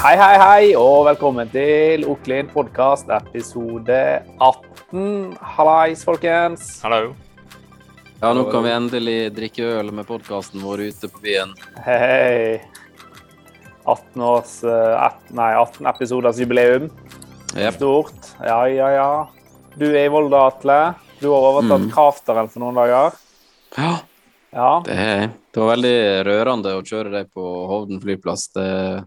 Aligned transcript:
Hei, 0.00 0.14
hei, 0.16 0.36
hei, 0.40 0.68
og 0.80 1.02
velkommen 1.10 1.48
til 1.52 2.06
Oklin 2.08 2.48
podkast 2.52 3.10
episode 3.12 3.96
18. 4.40 5.34
Hallais, 5.56 6.02
folkens. 6.06 6.78
Hallo. 6.84 7.10
Ja, 8.20 8.30
nå 8.36 8.46
kan 8.52 8.64
vi 8.64 8.72
endelig 8.72 9.18
drikke 9.36 9.66
øl 9.80 9.92
med 9.96 10.08
podkasten 10.08 10.62
vår 10.64 10.86
ute 10.88 11.10
på 11.12 11.20
byen. 11.24 11.52
Hei, 11.84 11.98
hei. 12.00 12.56
18 13.88 14.24
års 14.24 14.54
eh, 14.68 15.20
Nei, 15.36 15.50
18 15.56 15.88
episoders 15.92 16.40
jubileum. 16.40 16.88
Jep. 17.56 17.76
Stort. 17.80 18.32
Ja, 18.44 18.60
ja, 18.70 18.90
ja. 18.96 19.10
Du 19.80 19.86
er 19.90 20.04
i 20.06 20.12
Volda, 20.12 20.46
Atle. 20.50 20.80
Du 21.20 21.28
har 21.32 21.48
overtatt 21.52 21.86
Mm. 21.86 21.90
Krafteren 21.92 22.48
for 22.52 22.64
noen 22.64 22.78
dager. 22.80 23.16
Ja, 23.76 23.92
Ja. 24.52 24.70
det, 24.84 24.96
er- 24.96 25.28
det 25.52 25.60
var 25.60 25.76
veldig 25.76 25.96
rørende 26.26 26.72
å 26.78 26.82
kjøre 26.86 27.10
deg 27.12 27.28
på 27.34 27.44
Hovden 27.70 28.00
flyplass. 28.02 28.48
Det, 28.54 29.04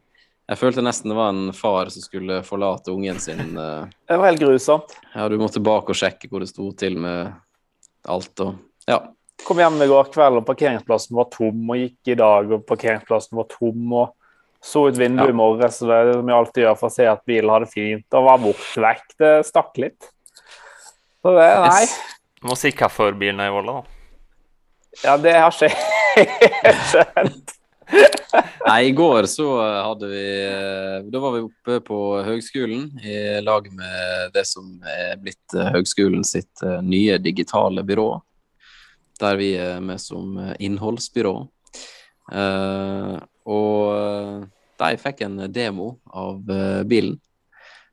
jeg 0.49 0.59
følte 0.59 0.83
nesten 0.83 1.09
det 1.13 1.17
var 1.17 1.29
en 1.31 1.53
far 1.55 1.89
som 1.93 2.03
skulle 2.03 2.41
forlate 2.43 2.91
ungen 2.91 3.19
sin. 3.23 3.57
eh. 3.65 3.85
Det 4.07 4.17
var 4.19 4.31
helt 4.31 4.43
grusomt. 4.43 4.95
Ja, 5.15 5.27
du 5.31 5.37
måtte 5.41 5.63
bak 5.63 5.89
og 5.89 5.97
sjekke 5.97 6.29
hvor 6.31 6.43
det 6.43 6.51
sto 6.51 6.71
til 6.77 6.99
med 7.01 7.33
alt 8.11 8.45
og 8.45 8.55
Ja. 8.89 8.99
Kom 9.43 9.59
hjem 9.59 9.81
i 9.83 9.87
går 9.89 10.11
kveld, 10.13 10.37
og 10.39 10.45
parkeringsplassen 10.47 11.15
var 11.17 11.25
tom. 11.33 11.63
Og 11.73 11.79
gikk 11.79 12.11
i 12.13 12.15
dag, 12.19 12.51
og 12.53 12.61
parkeringsplassen 12.69 13.35
var 13.39 13.47
tom. 13.51 13.93
og 13.93 14.13
så 14.63 14.85
ut 14.87 14.95
vinduet 14.95 15.27
Ja. 15.27 15.33
i 15.33 15.35
morges, 15.35 15.79
så 15.79 15.87
det 15.89 15.95
er 15.95 16.05
det 16.05 16.13
som 16.15 16.29
jeg 16.29 16.37
alltid 16.37 16.63
gjør 16.63 16.77
for 16.79 16.87
å 16.87 16.93
se 16.93 17.07
at 17.11 17.25
bilen 17.27 17.49
har 17.51 17.59
det 17.65 17.71
fint. 17.73 18.05
Og 18.13 18.23
var 18.23 18.37
borte 18.39 18.83
vekk. 18.85 19.07
Det 19.19 19.31
stakk 19.47 19.81
litt. 19.83 20.07
Så 21.23 21.33
det, 21.35 21.49
nei. 21.65 21.81
Yes. 21.81 21.97
Du 22.39 22.47
må 22.47 22.55
si 22.59 22.71
hvorfor 22.71 23.11
bilen 23.19 23.41
er 23.43 23.51
i 23.51 23.55
Volda, 23.55 23.81
da. 23.81 23.83
Ja, 25.03 25.17
det 25.17 25.33
har 25.35 25.51
ikke 25.51 25.73
jeg 26.63 26.79
skjønt. 26.91 27.53
Nei, 28.67 28.81
i 28.87 28.91
går 28.95 29.27
så 29.29 29.47
hadde 29.61 30.09
vi 30.09 30.23
eh, 30.45 30.99
Da 31.11 31.21
var 31.21 31.35
vi 31.35 31.43
oppe 31.45 31.79
på 31.85 31.99
høgskolen 32.25 32.87
i 33.03 33.17
lag 33.43 33.67
med 33.73 34.33
det 34.33 34.45
som 34.49 34.77
er 34.87 35.17
blitt 35.21 35.57
eh, 35.57 35.71
høgskolen 35.75 36.23
sitt 36.27 36.63
eh, 36.65 36.79
nye 36.85 37.19
digitale 37.21 37.83
byrå. 37.85 38.07
Der 39.21 39.37
vi 39.39 39.53
er 39.59 39.83
med 39.83 40.01
som 40.01 40.37
eh, 40.39 40.55
innholdsbyrå. 40.63 41.35
Eh, 42.31 43.15
og 43.45 43.93
eh, 43.93 44.43
de 44.83 44.99
fikk 44.99 45.25
en 45.27 45.39
demo 45.53 45.97
av 46.09 46.51
eh, 46.51 46.83
bilen, 46.87 47.19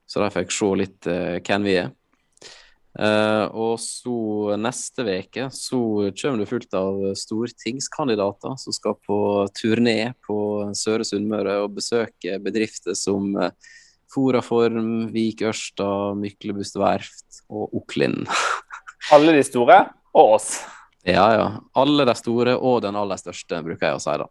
så 0.07 0.23
de 0.23 0.31
fikk 0.35 0.55
se 0.55 0.71
litt 0.79 1.11
eh, 1.11 1.39
hvem 1.45 1.67
vi 1.67 1.77
er. 1.83 1.91
Eh, 2.99 3.45
og 3.55 3.77
så 3.79 4.57
neste 4.59 5.05
veke 5.07 5.47
så 5.55 5.79
kommer 6.19 6.43
det 6.43 6.49
fullt 6.51 6.73
av 6.75 6.97
stortingskandidater 7.19 8.57
som 8.59 8.75
skal 8.75 8.97
på 9.07 9.19
turné 9.55 10.13
på 10.27 10.39
Søre 10.75 11.07
Sunnmøre 11.07 11.61
og 11.63 11.77
besøke 11.79 12.41
bedrifter 12.43 12.99
som 12.99 13.31
eh, 13.39 13.55
Foraform, 14.11 15.13
Vik 15.15 15.45
Ørsta, 15.47 15.87
Myklebust 16.19 16.81
Verft 16.83 17.45
og 17.47 17.77
Oklin. 17.79 18.25
Alle 19.15 19.37
de 19.39 19.45
store 19.47 19.85
og 20.11 20.37
oss. 20.41 20.51
Ja, 21.07 21.29
ja. 21.37 21.47
Alle 21.79 22.05
de 22.09 22.15
store 22.19 22.57
og 22.59 22.83
den 22.85 22.99
aller 22.99 23.21
største, 23.21 23.63
bruker 23.65 23.87
jeg 23.87 24.01
å 24.01 24.03
si 24.03 24.17
da. 24.21 24.27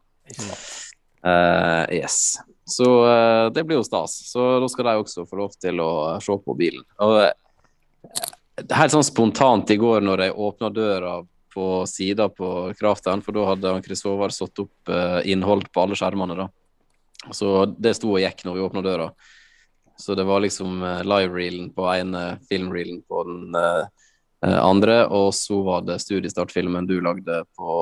Uh, 1.24 1.86
yes. 1.96 2.38
Så 2.70 2.86
uh, 3.08 3.48
det 3.56 3.64
blir 3.66 3.80
jo 3.80 3.88
stas. 3.88 4.20
Så 4.30 4.44
da 4.62 4.68
skal 4.70 4.92
de 4.92 5.00
også 5.00 5.26
få 5.26 5.40
lov 5.40 5.56
til 5.58 5.80
å 5.82 5.90
se 6.22 6.36
på 6.44 6.56
bilen. 6.60 6.84
Og 7.02 7.24
helt 8.68 8.94
sånn 8.94 9.06
spontant 9.06 9.70
i 9.72 9.78
går 9.80 10.04
når 10.06 10.26
jeg 10.26 10.40
åpna 10.48 10.70
døra 10.74 11.20
på 11.54 11.86
sida 11.90 12.30
på 12.30 12.74
Krafteren, 12.80 13.24
for 13.26 13.36
da 13.36 13.48
hadde 13.50 13.74
han 13.74 13.84
Chris 13.84 14.04
Håvard 14.06 14.34
satt 14.36 14.62
opp 14.64 14.92
eh, 14.94 15.20
innhold 15.34 15.68
på 15.74 15.84
alle 15.84 15.98
skjermene, 15.98 16.38
da. 16.38 16.48
Så 17.36 17.66
det 17.76 17.96
sto 17.98 18.14
og 18.14 18.22
gikk 18.22 18.46
når 18.46 18.56
vi 18.56 18.66
åpna 18.68 18.84
døra. 18.86 19.10
Så 20.00 20.16
det 20.16 20.24
var 20.30 20.44
liksom 20.46 20.84
eh, 20.86 21.02
live-reelen 21.04 21.72
på 21.76 21.90
ene, 21.92 22.38
filmreelen 22.50 23.02
på 23.10 23.26
den 23.28 23.58
eh, 23.60 24.60
andre, 24.62 25.02
og 25.12 25.34
så 25.36 25.60
var 25.66 25.84
det 25.90 25.98
studiestartfilmen 26.00 26.88
du 26.88 27.00
lagde 27.04 27.42
på 27.60 27.74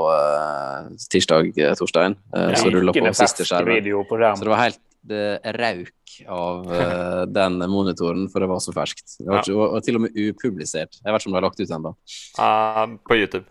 tirsdag, 1.12 1.52
Torstein, 1.78 2.16
Så 2.34 2.64
som 2.64 2.74
rulla 2.74 2.96
på 2.96 3.14
siste 3.14 3.46
skjermen. 3.46 3.92
på 4.10 4.18
Så 4.18 4.48
det 4.48 4.54
var 4.56 4.64
helt 4.64 4.82
det 5.10 5.56
rauk 5.58 6.16
av 6.28 6.70
uh, 6.70 7.24
den 7.40 7.60
monitoren, 7.72 8.28
for 8.32 8.44
det 8.44 8.52
var 8.52 8.62
så 8.64 8.76
ferskt. 8.76 9.18
Det 9.20 9.28
var, 9.30 9.44
ikke, 9.44 9.58
og, 9.58 9.78
og 9.78 9.86
til 9.86 10.00
og 10.00 10.06
med 10.06 10.16
upublisert. 10.18 11.02
Jeg 11.04 11.14
vet 11.14 11.24
ikke 11.24 11.32
om 11.32 11.36
det 11.36 11.42
er 11.42 11.48
lagt 11.50 11.62
ut 11.62 11.76
ennå. 11.80 11.98
Uh, 12.38 12.96
på 13.08 13.20
YouTube. 13.20 13.46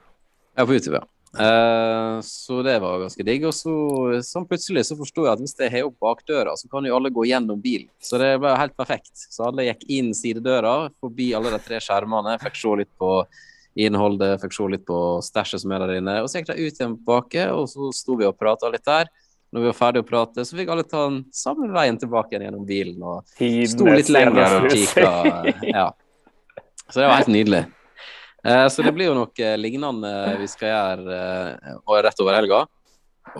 Ja, 0.56 0.64
på 0.64 0.76
YouTube, 0.76 1.00
ja. 1.00 1.04
Uh, 1.36 2.20
så 2.24 2.62
det 2.64 2.78
var 2.80 3.02
ganske 3.02 3.24
digg. 3.26 3.44
Og 3.48 3.54
så 3.54 3.74
så 4.24 4.44
plutselig 4.48 4.86
så 4.88 4.96
forsto 4.98 5.26
jeg 5.26 5.32
at 5.34 5.42
hvis 5.42 5.56
jeg 5.60 5.74
har 5.74 5.88
opp 5.88 5.98
bakdøra, 6.02 6.54
så 6.56 6.70
kan 6.72 6.86
jo 6.88 6.96
alle 6.96 7.12
gå 7.12 7.26
gjennom 7.28 7.60
bilen. 7.62 7.90
Så 8.00 8.20
det 8.22 8.36
ble 8.40 8.54
helt 8.56 8.76
perfekt. 8.78 9.12
Så 9.14 9.48
alle 9.48 9.68
gikk 9.68 9.84
inn 9.98 10.14
sidedøra, 10.16 10.92
forbi 11.02 11.32
alle 11.36 11.52
de 11.54 11.60
tre 11.64 11.82
skjermene, 11.82 12.38
fikk 12.42 12.58
se 12.62 12.78
litt 12.82 12.92
på 13.00 13.12
innholdet, 13.76 14.40
fikk 14.40 14.56
se 14.56 14.70
litt 14.72 14.86
på 14.88 14.98
stæsjet 15.24 15.62
som 15.62 15.74
er 15.76 15.84
der 15.84 15.98
inne. 15.98 16.18
Og 16.22 16.30
så 16.30 16.40
gikk 16.40 16.50
de 16.52 16.58
ut 16.62 16.80
igjen 16.80 16.96
tilbake, 16.96 17.48
og 17.52 17.68
så 17.68 17.92
sto 17.94 18.16
vi 18.16 18.28
og 18.28 18.38
prata 18.40 18.72
litt 18.72 18.86
der. 18.88 19.10
Når 19.56 19.62
vi 19.62 19.68
var 19.70 19.76
ferdig 19.78 20.00
å 20.02 20.04
prate, 20.04 20.44
så 20.44 20.56
fikk 20.58 20.68
alle 20.68 20.82
ta 20.84 21.06
den 21.06 21.22
samme 21.32 21.70
veien 21.72 21.96
tilbake 21.96 22.34
igjen 22.34 22.42
gjennom 22.44 22.64
bilen. 22.68 22.98
og 23.00 23.38
Sto 23.72 23.86
litt 23.88 24.10
lenger 24.12 24.58
og 24.58 24.66
kikka. 24.68 25.12
Ja. 25.64 25.86
Så 26.90 27.00
det 27.00 27.06
var 27.08 27.22
helt 27.22 27.30
nydelig. 27.32 27.62
Eh, 28.44 28.66
så 28.68 28.84
det 28.84 28.92
blir 28.92 29.08
jo 29.08 29.14
noe 29.16 29.32
eh, 29.40 29.56
lignende 29.56 30.10
vi 30.42 30.50
skal 30.52 30.68
gjøre 30.68 31.16
eh, 31.72 32.02
rett 32.04 32.20
over 32.20 32.36
helga. 32.36 32.60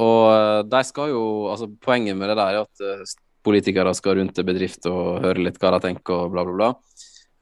Og 0.01 0.23
eh, 0.33 0.63
de 0.73 0.83
skal 0.89 1.13
jo, 1.13 1.23
altså 1.53 1.69
Poenget 1.85 2.17
med 2.17 2.33
det 2.33 2.39
der 2.41 2.57
er 2.57 2.65
at 2.65 2.87
eh, 2.89 3.05
politikere 3.45 3.93
skal 4.01 4.17
rundt 4.17 4.33
til 4.41 4.49
bedrift 4.49 4.89
og 4.89 5.21
høre 5.27 5.45
litt 5.45 5.61
hva 5.61 5.77
de 5.77 5.85
tenker 5.91 6.17
og 6.17 6.33
bla, 6.33 6.49
bla, 6.49 6.57
bla. 6.57 6.73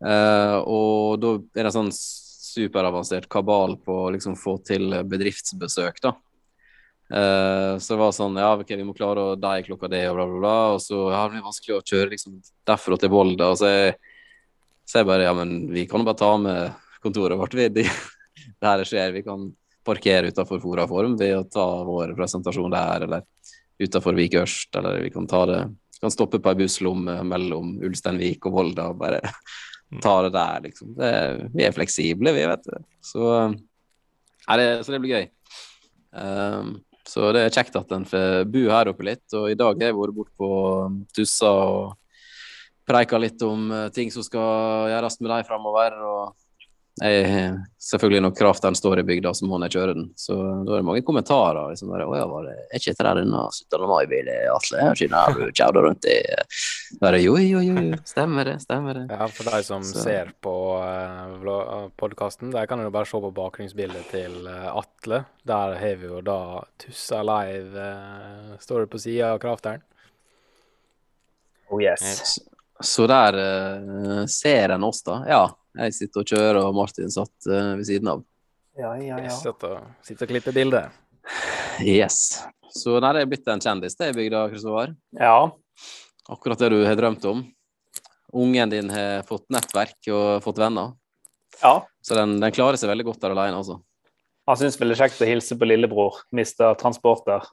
Eh, 0.02 0.58
og 0.66 1.22
da 1.22 1.36
er 1.38 1.62
det 1.62 1.70
en 1.70 1.78
sånn 1.78 1.94
superavansert 1.94 3.30
kabal 3.30 3.78
på 3.86 4.02
å 4.08 4.12
liksom 4.18 4.34
få 4.34 4.58
til 4.66 4.98
bedriftsbesøk, 5.06 6.02
da. 6.02 6.16
Eh, 7.12 7.72
så 7.78 7.94
det 7.94 8.00
var 8.00 8.14
sånn 8.16 8.38
Ja, 8.40 8.54
ok, 8.56 8.70
vi 8.72 8.86
må 8.86 8.94
klare 8.96 9.20
å 9.20 9.36
die 9.36 9.66
klokka 9.66 9.90
det, 9.92 10.06
og 10.08 10.16
bla, 10.16 10.26
bla, 10.30 10.40
bla. 10.40 10.56
Og 10.76 10.80
så 10.82 11.00
ja, 11.12 11.24
det 11.26 11.36
blir 11.36 11.46
vanskelig 11.46 11.76
å 11.76 11.84
kjøre 11.84 12.12
liksom 12.14 12.38
derfra 12.68 12.98
til 13.00 13.12
Volda. 13.12 13.50
Og 13.52 13.60
så 13.60 13.70
er 13.70 13.98
så 14.84 15.00
jeg 15.00 15.08
bare 15.08 15.28
Ja, 15.28 15.34
men 15.36 15.68
vi 15.72 15.86
kan 15.88 16.02
jo 16.02 16.08
bare 16.08 16.20
ta 16.20 16.32
med 16.40 16.80
kontoret 17.04 17.40
vårt. 17.40 17.54
Vi, 17.56 17.68
det, 17.72 17.86
det 18.60 18.70
her 18.70 18.84
skjer. 18.88 19.14
Vi 19.16 19.24
kan 19.26 19.50
parkere 19.84 20.32
utenfor 20.32 20.62
Foraform 20.62 21.18
ved 21.20 21.36
å 21.36 21.46
ta 21.48 21.66
vår 21.84 22.14
presentasjon 22.16 22.72
der, 22.72 23.04
eller 23.04 23.24
utenfor 23.82 24.16
Vik 24.16 24.38
Ørst, 24.40 24.70
eller 24.78 25.02
vi 25.04 25.12
kan 25.12 25.28
ta 25.28 25.44
det 25.50 25.62
vi 25.94 26.00
kan 26.02 26.12
stoppe 26.12 26.40
på 26.42 26.50
ei 26.50 26.58
busslomme 26.58 27.20
mellom 27.24 27.76
Ulsteinvik 27.86 28.48
og 28.48 28.56
Volda 28.56 28.88
og 28.90 28.98
bare 29.00 29.20
ta 30.02 30.14
det 30.26 30.32
der, 30.34 30.64
liksom. 30.66 30.90
Det, 30.98 31.12
vi 31.54 31.64
er 31.64 31.76
fleksible, 31.76 32.32
vi, 32.34 32.42
vet 32.50 32.66
du. 32.66 32.74
Så, 33.04 33.28
nei, 33.54 34.56
det, 34.58 34.66
så 34.84 34.94
det 34.94 35.00
blir 35.04 35.14
gøy. 35.14 35.28
Um, 36.18 36.74
så 37.08 37.32
det 37.36 37.42
er 37.44 37.52
kjekt 37.52 37.76
at 37.76 37.92
en 37.92 38.06
får 38.08 38.46
bo 38.48 38.64
her 38.70 38.90
oppe 38.90 39.04
litt. 39.06 39.26
Og 39.36 39.50
i 39.52 39.58
dag 39.58 39.76
har 39.76 39.90
jeg 39.92 39.98
vært 39.98 40.16
bort 40.16 40.32
på 40.40 40.50
Tussa 41.16 41.50
og 41.52 41.92
preika 42.88 43.20
litt 43.20 43.40
om 43.44 43.70
eh, 43.72 43.90
ting 43.96 44.12
som 44.12 44.24
skal 44.24 44.90
gjøres 44.92 45.20
med 45.20 45.32
dem 45.32 45.46
framover. 45.48 45.98
Og 46.04 46.43
jeg, 47.02 47.54
selvfølgelig 47.82 48.20
når 48.22 48.34
krafteren 48.38 48.76
står 48.78 49.00
i 49.00 49.04
bygda, 49.08 49.32
så 49.34 49.48
må 49.50 49.58
en 49.58 49.66
kjøre 49.66 49.94
den. 49.96 50.04
Så 50.14 50.36
da 50.36 50.76
er 50.76 50.78
det 50.78 50.86
mange 50.86 51.02
kommentarer. 51.02 51.70
liksom 51.72 51.90
der, 51.90 52.04
'Å 52.06 52.16
ja, 52.16 52.26
var 52.30 52.44
det, 52.46 52.52
er 52.70 52.78
ikke 52.78 52.94
dette 52.94 53.14
denne 53.18 53.40
17. 53.50 53.86
mai-bilen, 53.90 54.44
Atle? 54.54 54.84
Ikke 54.94 55.34
du 55.34 55.50
kjører 55.50 55.82
rundt 55.88 56.04
i 56.06 56.18
Bare, 57.00 57.18
Jo, 57.18 57.34
jo, 57.36 57.58
jo, 57.58 57.96
stemmer 58.06 58.44
det, 58.44 58.60
stemmer 58.62 58.94
det. 58.94 59.06
Ja, 59.10 59.26
for 59.26 59.50
de 59.50 59.62
som 59.64 59.82
Så- 59.82 60.04
ser 60.04 60.30
på 60.40 60.54
uh, 60.78 61.88
podkasten, 61.98 62.52
der 62.52 62.66
kan 62.66 62.78
du 62.78 62.90
bare 62.90 63.06
se 63.06 63.18
på 63.18 63.32
bakgrunnsbildet 63.34 64.06
til 64.10 64.46
uh, 64.46 64.76
Atle. 64.78 65.24
Der 65.44 65.74
har 65.74 65.96
vi 65.96 66.06
jo 66.06 66.20
da 66.20 66.62
Tussa 66.78 67.22
Live, 67.22 67.74
uh, 67.74 68.56
står 68.60 68.80
det 68.86 68.90
på 68.90 69.00
sida 69.00 69.32
av 69.32 69.40
krafteren. 69.40 69.82
Oh 71.70 71.82
yes. 71.82 72.00
Så, 72.22 72.40
så 72.80 73.06
der 73.10 73.34
uh, 73.34 74.26
ser 74.26 74.68
en 74.70 74.84
oss, 74.84 75.02
da. 75.02 75.24
Ja. 75.26 75.44
Jeg 75.74 75.94
sitter 75.96 76.22
og 76.22 76.30
kjører, 76.30 76.60
og 76.62 76.76
Martin 76.76 77.10
satt 77.10 77.48
uh, 77.50 77.74
ved 77.78 77.86
siden 77.88 78.10
av. 78.12 78.22
Ja, 78.78 78.92
ja, 78.98 79.18
ja. 79.22 79.32
Sitter 79.34 79.78
og, 79.78 79.88
sitter 80.06 80.26
og 80.26 80.34
klipper 80.34 80.54
bilder. 80.54 80.92
Yes. 81.82 82.44
Så 82.74 82.98
nei, 83.02 83.12
det 83.14 83.24
er 83.24 83.30
blitt 83.30 83.50
en 83.50 83.62
kjendis, 83.62 83.96
det 83.98 84.10
i 84.12 84.16
bygda, 84.16 84.44
Kristoffer. 84.52 84.94
Ja. 85.18 85.36
Akkurat 86.30 86.62
det 86.62 86.70
du 86.74 86.80
har 86.86 86.98
drømt 86.98 87.26
om. 87.30 87.44
Ungen 88.34 88.70
din 88.70 88.90
har 88.90 89.22
fått 89.28 89.46
nettverk 89.54 90.10
og 90.10 90.42
fått 90.46 90.62
venner. 90.62 90.94
ja. 91.62 91.80
Så 92.04 92.18
den, 92.18 92.36
den 92.42 92.52
klarer 92.52 92.76
seg 92.76 92.90
veldig 92.90 93.06
godt 93.06 93.22
der 93.22 93.32
alene, 93.32 93.62
altså. 93.62 93.78
Han 94.44 94.58
syns 94.60 94.74
vel 94.76 94.90
det 94.92 94.98
er 94.98 95.06
kjekt 95.06 95.22
å 95.24 95.28
hilse 95.28 95.56
på 95.56 95.68
lillebror, 95.70 96.18
mister 96.36 96.74
Transporter. 96.76 97.46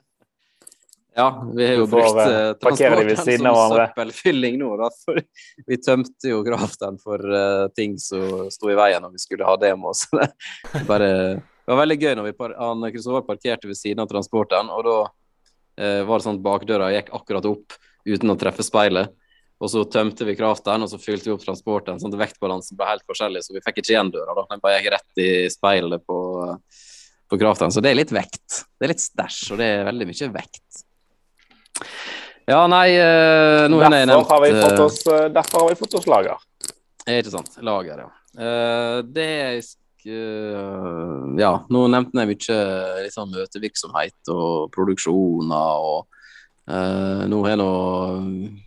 Ja, 1.16 1.44
vi 1.56 1.68
har 1.68 1.74
jo 1.76 1.88
får, 1.88 1.92
brukt 1.92 2.20
eh, 2.24 2.40
eh, 2.40 2.54
transporten 2.54 3.18
som 3.44 3.74
søppelfylling 3.76 4.58
nå, 4.62 4.70
da. 4.80 4.88
For 5.04 5.20
vi 5.68 5.78
tømte 5.84 6.32
jo 6.32 6.40
Graften 6.46 7.00
for 7.02 7.20
uh, 7.20 7.68
ting 7.76 7.98
som 8.00 8.46
sto 8.54 8.72
i 8.72 8.78
veien 8.80 9.04
når 9.04 9.18
vi 9.18 9.24
skulle 9.24 9.48
ha 9.48 9.58
demo. 9.60 9.92
Så 9.98 10.22
det, 10.22 10.30
bare, 10.88 11.10
det 11.36 11.74
var 11.74 11.82
veldig 11.82 11.98
gøy 12.00 12.16
når 12.16 12.30
vi 12.30 12.36
par, 12.38 12.54
han 12.56 12.86
Kristoffer 12.94 13.26
parkerte 13.28 13.68
ved 13.68 13.80
siden 13.80 14.04
av 14.04 14.12
transporten, 14.12 14.72
og 14.72 14.86
da 14.88 15.00
eh, 15.84 16.04
var 16.08 16.22
det 16.22 16.28
sånn 16.30 16.40
at 16.40 16.46
bakdøra 16.46 16.94
gikk 16.96 17.12
akkurat 17.18 17.48
opp, 17.50 17.76
uten 18.08 18.32
å 18.32 18.38
treffe 18.40 18.64
speilet. 18.66 19.12
Og 19.62 19.70
så 19.70 19.84
tømte 19.86 20.26
vi 20.26 20.34
krafteren, 20.40 20.82
og 20.82 20.90
så 20.90 20.98
fylte 20.98 21.28
vi 21.28 21.34
opp 21.36 21.44
transporten. 21.44 22.00
sånn 22.02 22.16
at 22.16 22.22
Vektbalansen 22.24 22.80
ble 22.80 22.88
helt 22.88 23.04
forskjellig, 23.06 23.44
så 23.46 23.54
vi 23.54 23.62
fikk 23.62 23.84
ikke 23.84 23.94
igjen 23.94 24.10
døra. 24.16 24.34
da. 24.40 24.46
Den 24.50 24.64
bare 24.64 24.80
gikk 24.80 24.96
rett 24.96 25.22
i 25.22 25.28
speilet 25.54 26.08
på, 26.08 26.18
på 27.30 27.42
krafteren. 27.44 27.76
Så 27.76 27.84
det 27.84 27.92
er 27.92 28.00
litt 28.00 28.16
vekt. 28.16 28.64
Det 28.80 28.88
er 28.88 28.94
litt 28.96 29.04
stæsj, 29.04 29.44
og 29.54 29.62
det 29.62 29.68
er 29.76 29.86
veldig 29.92 30.08
mye 30.10 30.32
vekt. 30.40 30.82
Ja, 32.52 32.62
nei, 32.68 32.88
eh, 33.00 33.66
nå 33.72 33.80
har 33.80 33.94
jeg 33.96 34.10
nevnt 34.10 34.26
Derfor 34.26 34.34
har 34.36 34.42
vi 34.44 34.56
fått 34.58 34.74
eh, 34.74 34.86
oss, 34.86 35.04
eh, 35.08 35.28
derfor 35.32 35.64
har 35.64 35.70
vi 35.70 35.78
fått 35.80 35.94
oss 36.00 36.08
lager. 36.10 36.42
er 37.08 37.22
ikke 37.22 37.36
sant. 37.38 37.54
Lager, 37.64 38.04
ja. 38.04 38.10
Det 39.04 39.28
jeg 39.28 39.70
Ja, 41.38 41.52
nå 41.70 41.82
nevnte 41.94 42.24
jeg 42.24 42.30
mye 42.32 43.12
sånn 43.14 43.36
møtevirksomhet 43.36 44.32
og 44.34 44.72
produksjoner 44.74 45.84
og 45.86 46.08
eh, 46.68 47.24
Nå 47.30 47.42
har 47.46 47.60
nå 47.62 47.72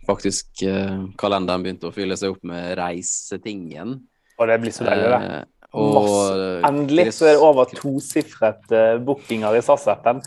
faktisk 0.07 0.63
eh, 0.63 1.01
kalenderen 1.19 1.65
begynt 1.65 1.85
å 1.85 1.93
fylle 1.93 2.17
seg 2.17 2.37
opp 2.37 2.45
med 2.47 2.77
reisetingen. 2.79 3.99
Og 4.39 4.49
det 4.49 4.57
blir 4.63 4.73
så 4.75 4.87
deilig, 4.87 5.11
det. 5.11 5.19
Eh, 5.41 5.43
og 5.75 6.63
Endelig 6.65 7.09
så 7.17 7.27
er 7.27 7.35
det 7.35 7.43
over 7.43 7.67
tosifret 7.67 8.71
uh, 8.71 8.95
bookinger 9.03 9.57
i 9.57 9.63
SAS-appen. 9.65 10.21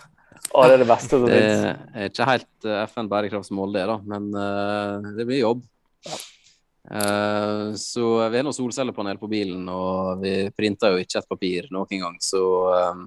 Og 0.55 0.65
det 0.65 0.79
er 0.79 0.81
det 0.81 0.89
beste 0.89 1.13
som 1.13 1.29
Det 1.29 1.39
er 1.39 2.09
ikke 2.09 2.27
helt 2.31 2.67
eh, 2.67 2.83
FN 2.89 3.11
bærekraftsmål, 3.11 3.75
det, 3.77 3.85
da, 3.91 3.99
men 4.09 4.29
uh, 4.33 5.13
det 5.19 5.29
blir 5.29 5.43
jobb. 5.43 5.65
Eh, 6.91 7.75
så 7.75 8.29
vi 8.29 8.37
har 8.37 8.45
nå 8.47 8.53
solcellepanel 8.57 9.19
på 9.21 9.29
bilen, 9.29 9.67
og 9.69 10.23
vi 10.23 10.35
printer 10.57 10.95
jo 10.95 11.03
ikke 11.05 11.21
et 11.21 11.29
papir 11.29 11.69
noen 11.75 12.05
gang, 12.05 12.17
så 12.23 12.43
eh, 12.73 13.03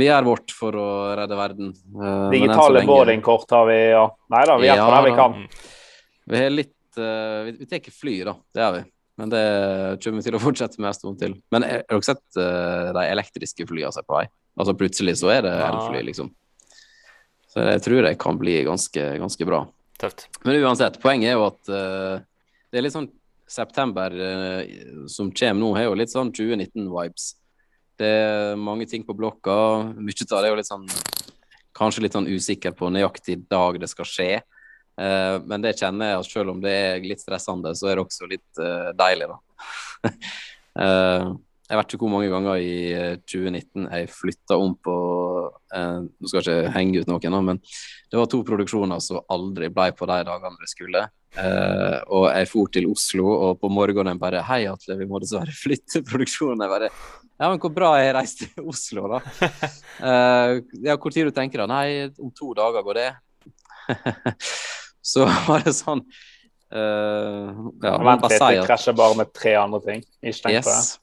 vi 0.00 0.08
gjør 0.08 0.28
vårt 0.30 0.54
for 0.56 0.78
å 0.80 0.88
redde 1.18 1.36
verden. 1.36 1.74
Eh, 1.74 2.00
så 2.00 2.30
Digitale 2.32 2.84
boardingkort 2.88 3.52
har 3.52 3.68
vi, 3.68 3.78
ja. 3.92 4.06
Nei 4.32 4.46
da, 4.48 4.56
vi 4.60 4.70
hjelper 4.70 4.88
Ja, 4.88 4.96
der 4.96 5.08
vi 5.08 5.14
kan. 5.20 5.38
Vi 6.32 6.38
har 6.38 6.52
litt 6.54 7.00
uh, 7.02 7.42
Vi, 7.48 7.56
vi 7.58 7.66
tar 7.66 7.92
fly, 7.92 8.12
da. 8.24 8.36
Det 8.54 8.62
gjør 8.62 8.76
vi. 8.78 8.82
Men 9.20 9.32
det 9.32 9.42
kommer 10.00 10.22
vi 10.22 10.24
til 10.24 10.36
å 10.38 10.40
fortsette 10.40 10.80
med 10.80 10.92
en 10.92 10.96
stund 10.96 11.18
til. 11.20 11.34
Men 11.52 11.66
har 11.66 11.82
dere 11.90 12.06
sett 12.06 12.22
uh, 12.38 12.92
de 12.94 13.04
elektriske 13.10 13.66
flyene 13.68 13.90
som 13.92 14.04
er 14.04 14.08
på 14.08 14.16
vei? 14.20 14.26
Altså 14.58 14.74
plutselig 14.76 15.16
så 15.20 15.30
er 15.32 15.46
det 15.46 15.52
elfly, 15.64 16.02
liksom. 16.10 16.30
Så 17.52 17.64
jeg 17.66 17.82
tror 17.84 18.04
det 18.06 18.18
kan 18.20 18.38
bli 18.40 18.56
ganske, 18.64 19.02
ganske 19.20 19.48
bra. 19.48 19.64
Tøft. 20.00 20.26
Men 20.44 20.62
uansett, 20.64 20.98
poenget 21.02 21.32
er 21.32 21.36
jo 21.36 21.48
at 21.50 21.72
uh, 21.72 22.22
det 22.72 22.80
er 22.80 22.86
litt 22.86 22.94
sånn 22.94 23.10
september 23.48 24.14
uh, 24.16 24.62
som 25.10 25.30
kommer 25.36 25.60
nå, 25.60 25.72
har 25.76 25.90
jo 25.90 25.98
litt 26.00 26.12
sånn 26.12 26.32
2019-vibes. 26.32 27.28
Det 28.00 28.08
er 28.08 28.56
mange 28.60 28.88
ting 28.88 29.04
på 29.04 29.16
blokka. 29.16 29.54
Mye 29.94 30.24
av 30.24 30.40
det 30.40 30.48
er 30.48 30.52
jo 30.54 30.60
litt 30.62 30.72
sånn 30.72 30.88
Kanskje 31.72 32.02
litt 32.04 32.12
sånn 32.12 32.28
usikker 32.28 32.74
på 32.76 32.90
nøyaktig 32.92 33.46
dag 33.48 33.78
det 33.80 33.88
skal 33.88 34.04
skje. 34.04 34.32
Uh, 35.00 35.40
men 35.48 35.64
det 35.64 35.72
kjenner 35.78 36.10
jeg 36.10 36.18
at 36.20 36.28
selv 36.28 36.52
om 36.52 36.60
det 36.60 36.72
er 36.72 37.06
litt 37.06 37.22
stressende, 37.22 37.72
så 37.76 37.88
er 37.88 37.96
det 37.96 38.04
også 38.04 38.28
litt 38.28 38.60
deilig, 38.98 39.30
da. 39.32 39.38
Eh, 41.72 41.76
jeg 41.76 41.80
vet 41.80 41.94
ikke 41.94 42.04
hvor 42.04 42.12
mange 42.12 42.28
ganger 42.28 42.60
i 42.60 42.74
eh, 42.92 43.14
2019 43.24 43.88
jeg 43.88 44.10
flytta 44.12 44.58
om 44.60 44.74
på 44.76 44.96
eh, 45.72 46.04
Nå 46.04 46.28
skal 46.28 46.42
jeg 46.42 46.44
ikke 46.44 46.74
henge 46.76 47.00
ut 47.00 47.10
noen, 47.10 47.38
men 47.46 47.60
det 48.12 48.20
var 48.20 48.28
to 48.30 48.42
produksjoner 48.44 49.00
som 49.00 49.22
aldri 49.32 49.70
ble 49.72 49.88
på 49.96 50.08
de 50.10 50.18
dagene 50.28 50.60
det 50.60 50.70
skulle. 50.70 51.06
Eh, 51.32 51.98
og 52.12 52.28
jeg 52.28 52.50
for 52.50 52.72
til 52.72 52.90
Oslo, 52.92 53.30
og 53.32 53.62
på 53.62 53.70
morgenen 53.72 54.20
bare 54.20 54.44
Hei, 54.44 54.66
Atle, 54.68 54.98
vi 55.00 55.08
må 55.08 55.20
dessverre 55.22 55.54
flytte 55.56 56.04
produksjonen. 56.08 56.66
Jeg 56.66 56.74
bare 56.74 56.90
Ja, 56.92 57.48
men 57.48 57.58
hvor 57.62 57.72
bra 57.74 57.94
jeg 58.02 58.12
reiste 58.18 58.50
til 58.52 58.68
Oslo, 58.68 59.08
da. 59.16 59.22
Eh, 60.02 60.56
ja, 60.82 60.96
hvor 60.98 61.12
tid 61.14 61.28
du 61.28 61.34
tenker 61.34 61.62
da? 61.62 61.68
Nei, 61.70 62.10
om 62.18 62.32
to 62.34 62.52
dager 62.58 62.82
går 62.82 62.98
det. 62.98 63.08
Så 65.12 65.24
var 65.46 65.64
det 65.64 65.76
sånn 65.78 66.04
Uh, 66.72 67.50
Ja, 67.84 67.98
Vent 68.00 68.22
litt, 68.24 68.40
at 68.40 68.62
krasjer 68.64 68.94
bare 68.96 69.18
med 69.18 69.32
tre 69.36 69.50
andre 69.60 69.82
ting. 69.84 69.98
Ikke 70.24 70.46
tenk 70.46 70.64
på 70.64 70.72
det. 70.72 71.01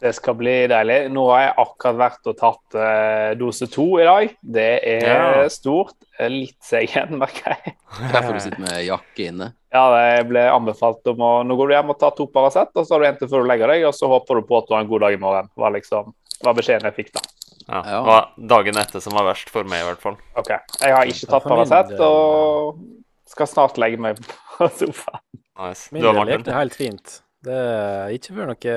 Det 0.00 0.10
skal 0.16 0.34
bli 0.36 0.54
deilig. 0.68 0.96
Nå 1.14 1.22
har 1.30 1.40
jeg 1.44 1.52
akkurat 1.62 1.96
vært 1.96 2.26
og 2.28 2.34
tatt 2.36 2.74
uh, 2.76 3.30
dose 3.40 3.68
to 3.72 3.84
i 4.02 4.04
dag. 4.04 4.32
Det 4.42 4.66
er 4.90 5.06
Ja. 5.06 5.48
stort. 5.48 5.94
Eh, 6.18 6.28
Litt 6.28 6.58
seg 6.66 6.88
igjen, 6.90 7.14
merker 7.22 7.54
jeg. 7.54 7.74
Det 7.94 8.08
er 8.08 8.12
derfor 8.18 8.34
du 8.36 8.40
sitter 8.44 8.60
med 8.66 8.82
jakke 8.84 9.28
inne. 9.30 9.48
Ja, 9.74 9.84
jeg 10.12 10.26
ble 10.28 10.42
anbefalt 10.50 11.06
om 11.10 11.22
å 11.24 11.30
Nå 11.46 11.56
går 11.58 11.70
du 11.70 11.74
hjem 11.74 11.90
og 11.94 11.98
tar 12.02 12.12
to 12.18 12.26
Paracet, 12.30 12.70
og 12.74 12.84
så 12.86 12.94
har 12.94 13.00
du 13.00 13.06
en 13.08 13.16
til 13.22 13.30
før 13.32 13.42
du 13.46 13.48
legger 13.48 13.72
deg, 13.72 13.86
og 13.88 13.94
så 13.96 14.10
håper 14.12 14.38
du 14.42 14.46
på 14.50 14.58
at 14.60 14.68
du 14.68 14.74
har 14.76 14.84
en 14.84 14.90
god 14.92 15.00
dag 15.06 15.16
i 15.16 15.22
morgen. 15.24 15.48
Var 15.56 15.74
liksom 15.78 16.12
var 16.44 16.54
beskjeden 16.58 16.84
jeg 16.90 16.94
fikk, 16.98 17.12
da. 17.16 17.22
Ja. 17.64 17.80
Det 17.80 18.00
var 18.04 18.28
dagen 18.52 18.76
etter 18.82 19.00
som 19.00 19.14
var 19.16 19.24
verst 19.30 19.48
for 19.50 19.64
meg, 19.64 19.80
i 19.80 19.88
hvert 19.88 20.02
fall. 20.04 20.18
OK. 20.36 20.50
Jeg 20.82 20.92
har 20.98 21.08
ikke 21.08 21.30
tatt 21.32 21.46
Paracet, 21.48 21.94
og 22.04 22.82
skal 23.30 23.48
snart 23.48 23.78
legge 23.80 23.96
meg 24.04 24.20
på 24.20 24.68
sofaen. 24.78 25.22
Nice. 25.56 25.88
Min 25.94 26.02
Du 26.02 26.10
har 26.10 26.18
del 26.18 26.20
Martin? 26.26 26.36
gikk 26.42 26.50
det 26.50 26.58
helt 26.60 26.74
fint. 26.76 27.20
Det 27.44 27.52
er 27.60 28.12
ikke 28.16 28.34
vært 28.38 28.48
noe 28.52 28.74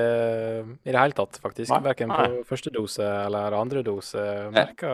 i 0.84 0.92
det 0.92 0.98
hele 1.00 1.16
tatt, 1.16 1.38
faktisk. 1.40 1.70
Nei. 1.72 1.78
Verken 1.86 2.10
Nei. 2.12 2.16
på 2.28 2.42
første 2.50 2.72
dose 2.74 3.04
eller 3.06 3.54
andre 3.56 3.80
dose. 3.86 4.20
Merka 4.52 4.90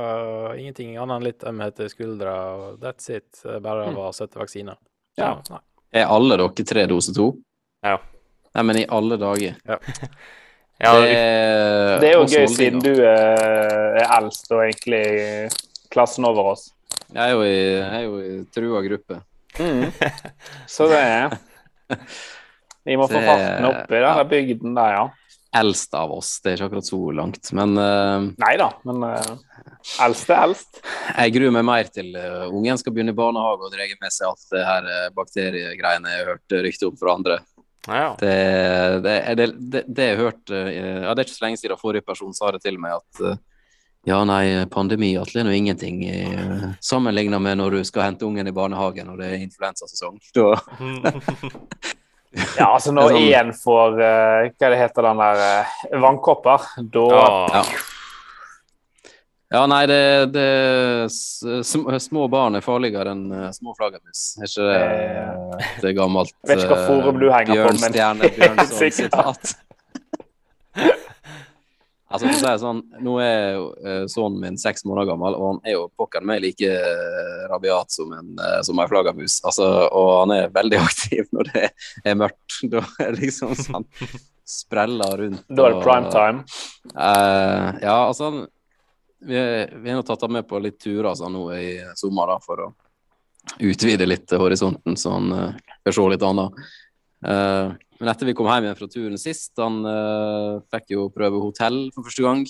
ingenting 0.55 0.93
annet 1.01 1.17
enn 1.17 1.27
litt 1.27 1.47
ømhet 1.51 1.81
i 1.83 1.89
skuldra. 1.91 2.35
That's 2.83 3.11
it. 3.11 3.27
Er 3.45 3.59
Bare 3.65 3.89
av 3.91 3.99
å 3.99 4.13
sette 4.15 4.39
vaksiner. 4.39 4.79
Ja. 5.19 5.33
nei. 5.51 5.59
Er 5.95 6.07
alle 6.11 6.37
dere 6.39 6.65
tre 6.67 6.87
dose 6.91 7.15
to? 7.15 7.33
Ja. 7.87 7.99
Nei, 8.55 8.63
men 8.69 8.79
i 8.85 8.87
alle 8.95 9.17
dager. 9.19 9.57
Ja, 9.67 9.79
det, 10.99 11.03
vi- 11.09 12.01
Det 12.03 12.09
er 12.09 12.15
jo 12.15 12.25
gøy, 12.27 12.47
siden 12.51 12.81
du 12.83 12.93
er, 13.03 13.99
er 14.03 14.09
eldst 14.21 14.51
og 14.53 14.63
egentlig 14.65 15.51
klassen 15.91 16.27
over 16.27 16.53
oss. 16.55 16.69
Jeg 17.15 17.23
er 17.23 17.33
jo 17.35 17.43
i, 17.47 17.55
jeg 17.55 17.95
er 17.95 18.05
jo 18.09 18.19
i 18.19 18.45
trua 18.55 18.83
gruppe. 18.87 19.21
Så 20.67 20.89
det 20.91 20.99
er 20.99 21.39
Vi 22.85 22.97
må 23.01 23.09
få 23.09 23.21
farten 23.21 23.65
opp 23.71 23.89
i 23.89 23.97
denne 23.97 24.17
ja. 24.21 24.27
bygden 24.29 24.75
der, 24.77 24.99
ja. 24.99 25.05
Eldst 25.55 25.95
av 25.95 26.11
oss, 26.11 26.41
det 26.43 26.51
er 26.51 26.57
ikke 26.59 26.67
akkurat 26.67 26.89
så 26.89 26.99
langt. 27.15 27.51
Men 27.55 27.77
uh, 27.79 28.27
Nei 28.43 28.55
da, 28.59 28.73
men 28.89 29.05
uh, 29.07 29.63
eldst 30.03 30.33
er 30.35 30.43
eldst. 30.49 30.81
jeg 30.83 31.35
gruer 31.37 31.55
meg 31.55 31.67
mer 31.69 31.91
til 31.95 32.11
uh, 32.19 32.51
ungen 32.51 32.81
skal 32.81 32.95
begynne 32.97 33.15
i 33.15 33.19
barnehage 33.19 33.69
og 33.69 33.73
dra 33.73 33.87
med 33.87 34.15
seg 34.15 34.33
alt 34.33 34.47
det 34.51 34.65
her 34.67 34.89
uh, 34.91 35.09
bakteriegreiene 35.15 36.11
jeg 36.11 36.25
har 36.25 36.33
hørt 36.35 36.57
rykte 36.67 36.91
om 36.91 36.99
fra 36.99 37.15
andre. 37.15 37.39
Ja. 37.87 38.17
Det, 38.19 38.35
det, 39.05 39.17
det, 39.39 39.47
det, 39.59 39.83
det 39.87 40.05
jeg 40.09 40.17
har 40.17 40.23
hørt 40.25 40.51
eh, 40.57 40.69
Ja, 41.05 41.11
det 41.13 41.21
er 41.21 41.27
ikke 41.27 41.35
så 41.35 41.45
lenge 41.45 41.59
siden 41.61 41.77
forrige 41.77 42.07
person 42.07 42.33
sa 42.33 42.49
det 42.55 42.63
til 42.65 42.79
meg 42.81 42.95
at 42.97 43.43
ja, 44.09 44.23
nei, 44.25 44.65
pandemi 44.73 45.11
Atle 45.21 45.43
er 45.43 45.47
nå 45.49 45.53
ingenting 45.57 46.01
uh, 46.09 46.65
sammenligna 46.85 47.39
med 47.41 47.61
når 47.61 47.77
du 47.77 47.85
skal 47.89 48.09
hente 48.09 48.27
ungen 48.27 48.49
i 48.49 48.57
barnehagen 48.57 49.13
og 49.13 49.21
det 49.21 49.31
er 49.31 49.45
influensasesong. 49.45 50.19
Da 50.37 50.51
Ja, 52.59 52.67
altså 52.75 52.91
når 52.95 53.11
sånn- 53.15 53.33
én 53.39 53.51
får 53.55 53.99
uh, 54.01 54.49
Hva 54.59 54.71
det 54.73 54.79
heter 54.81 55.03
den 55.07 55.21
der 55.23 55.37
uh, 55.43 55.99
vannkopper, 56.03 56.59
da 56.95 57.05
Ja. 57.15 57.65
Ja. 59.55 59.61
Nei, 59.71 59.85
det, 59.87 59.99
det 60.35 60.47
sm- 61.15 61.87
Små 62.03 62.25
barn 62.33 62.57
er 62.59 62.65
farligere 62.65 63.13
enn 63.15 63.29
uh, 63.31 63.51
små 63.55 63.71
flaggermus. 63.79 64.23
Er 64.41 64.49
ikke 64.51 64.65
det 64.67 64.81
eh, 64.83 65.69
det 65.85 65.91
er 65.93 65.95
gammelt 66.01 66.33
vet 66.49 66.59
ikke 66.65 66.73
hva 66.75 66.81
eh, 66.81 66.89
forum 66.89 67.21
du 67.23 67.29
henger 67.31 67.53
på, 67.55 67.77
men- 67.79 67.95
Bjørnstjerne 67.95 68.33
Bjørnson 68.35 68.79
Sikkert. 68.83 69.15
sitat? 69.15 69.43
Altså, 72.15 72.29
for 72.29 72.37
å 72.37 72.39
si 72.39 72.47
det 72.47 72.59
sånn, 72.63 72.81
Nå 73.03 73.15
er 73.23 73.57
eh, 73.83 74.05
sønnen 74.11 74.43
min 74.45 74.59
seks 74.61 74.85
måneder 74.87 75.09
gammel, 75.11 75.35
og 75.35 75.49
han 75.49 75.57
er 75.67 75.75
jo 75.75 75.89
pokker 75.99 76.23
meg 76.27 76.45
like 76.45 76.69
eh, 76.71 77.41
rabiat 77.51 77.91
som 77.91 78.13
en, 78.15 78.29
eh, 78.39 78.61
som 78.67 78.79
en 78.79 78.91
flaggermus. 78.91 79.41
Altså, 79.43 79.67
og 79.89 80.11
han 80.21 80.35
er 80.37 80.55
veldig 80.55 80.79
aktiv 80.89 81.27
når 81.35 81.51
det 81.51 81.67
er 82.05 82.21
mørkt. 82.21 82.61
Da 82.75 82.85
er 83.03 83.17
det 83.17 83.27
liksom 83.27 83.57
sånn 83.59 83.85
spreller 84.47 85.19
rundt. 85.19 85.43
Da 85.49 85.67
er 85.67 85.75
det 85.75 85.83
prime 85.83 86.13
time. 86.13 86.45
Uh, 86.93 87.75
ja, 87.83 87.97
altså 87.97 88.31
Vi, 89.25 89.35
vi 89.35 89.91
har 89.91 89.97
nå 89.97 90.05
tatt 90.05 90.23
ham 90.27 90.35
med 90.37 90.47
på 90.47 90.61
litt 90.61 90.77
turer 90.83 91.11
altså, 91.11 91.31
nå 91.33 91.47
i 91.57 91.79
sommer 91.97 92.35
da, 92.35 92.39
for 92.45 92.63
å 92.67 92.71
utvide 93.65 94.07
litt 94.07 94.33
horisonten, 94.37 94.99
så 95.01 95.17
han 95.17 95.33
uh, 95.33 95.77
får 95.85 95.97
se 95.97 96.09
litt 96.15 96.27
annet. 96.29 96.65
Eh, 97.25 97.73
men 98.05 98.13
etter 98.13 98.29
vi 98.29 98.35
kom 98.37 98.51
hjem 98.51 98.67
igjen 98.67 98.77
fra 98.77 98.87
turen 98.93 99.17
sist, 99.17 99.55
han 99.57 99.79
uh, 99.89 100.59
fikk 100.69 100.91
jo 100.93 101.07
prøve 101.13 101.39
hotell 101.41 101.87
for 101.95 102.05
første 102.05 102.25
gang. 102.27 102.43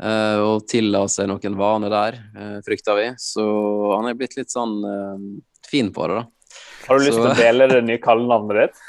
Uh, 0.00 0.38
og 0.40 0.64
tilla 0.70 1.02
seg 1.12 1.28
noen 1.28 1.58
vaner 1.60 1.92
der, 1.92 2.16
uh, 2.32 2.54
frykta 2.64 2.94
vi. 2.96 3.10
Så 3.20 3.44
han 3.92 4.08
er 4.08 4.16
blitt 4.16 4.38
litt 4.38 4.48
sånn 4.48 4.78
uh, 4.80 5.20
fin 5.68 5.92
på 5.92 6.08
det, 6.08 6.22
da. 6.22 6.56
Har 6.86 6.98
du 6.98 7.04
lyst 7.04 7.20
til 7.20 7.28
å 7.28 7.36
dele 7.36 7.68
det 7.68 7.82
nye 7.84 8.00
kallenavnet 8.00 8.62
ditt? 8.62 8.80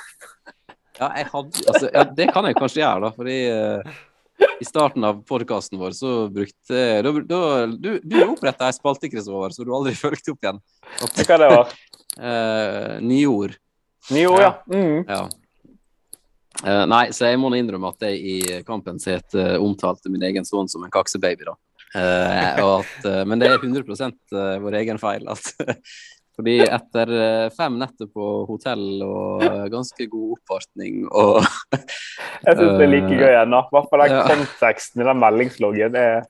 Ja, 0.94 1.08
hadde, 1.10 1.58
altså, 1.68 1.88
ja, 1.90 2.04
det 2.16 2.28
kan 2.32 2.46
jeg 2.46 2.56
kanskje 2.56 2.80
gjøre, 2.80 3.08
da. 3.10 3.10
Fordi 3.18 3.38
uh, 3.52 4.50
i 4.62 4.68
starten 4.70 5.04
av 5.04 5.24
podkasten 5.28 5.82
vår 5.82 5.96
så 5.98 6.12
brukte 6.32 6.84
da, 7.04 7.14
da, 7.28 7.40
Du, 7.74 7.90
du 8.00 8.18
oppretta 8.24 8.70
ei 8.70 8.76
spalte, 8.78 9.10
Kristoffer, 9.12 9.52
så 9.52 9.68
du 9.68 9.74
aldri 9.76 9.98
fulgte 10.06 10.32
opp 10.32 10.48
igjen. 10.48 10.64
At, 11.02 11.24
Hva 11.28 11.40
det 11.44 11.54
var? 11.58 11.78
nye 13.04 13.26
ord. 13.28 13.58
Nye 14.14 14.30
ord, 14.30 14.46
ja. 14.46 14.54
Mm. 14.70 15.02
Ja. 15.10 15.24
Eh, 16.62 16.86
nei, 16.86 17.08
så 17.16 17.32
jeg 17.32 17.40
må 17.42 17.50
innrømme 17.58 17.90
at 17.96 18.06
jeg 18.06 18.20
i 18.22 18.64
kampen 18.68 19.00
het 19.02 19.34
uh, 19.40 19.56
omtalte 19.64 20.12
min 20.14 20.22
egen 20.30 20.46
sønn 20.46 20.70
som 20.70 20.84
en 20.86 20.94
kaksebaby, 20.94 21.48
da. 21.50 21.56
Uh, 21.94 22.80
at, 22.80 23.06
eh, 23.06 23.24
men 23.30 23.42
det 23.42 23.50
er 23.52 23.60
100 23.62 23.84
eh, 24.34 24.60
vår 24.64 24.78
egen 24.82 24.98
feil. 25.02 25.26
At, 25.30 25.50
fordi 26.38 26.56
etter 26.66 27.12
eh, 27.14 27.50
fem 27.54 27.76
netter 27.82 28.08
på 28.10 28.30
hotell 28.50 29.04
og 29.06 29.44
eh, 29.46 29.66
ganske 29.74 30.08
god 30.10 30.32
oppvartning 30.38 31.04
og 31.12 31.44
Jeg 32.48 32.58
syns 32.58 32.78
det 32.80 32.86
er 32.88 32.90
like 32.90 33.20
gøy 33.20 33.36
ennå. 33.44 33.60
I 33.68 33.76
hvert 33.76 33.90
fall 33.92 34.02
den 34.06 34.16
Ja. 34.18 34.24
konteksten 34.32 35.04
i 35.04 35.08
den 35.10 35.22
meldingsloggen 35.22 36.00
er 36.00 36.24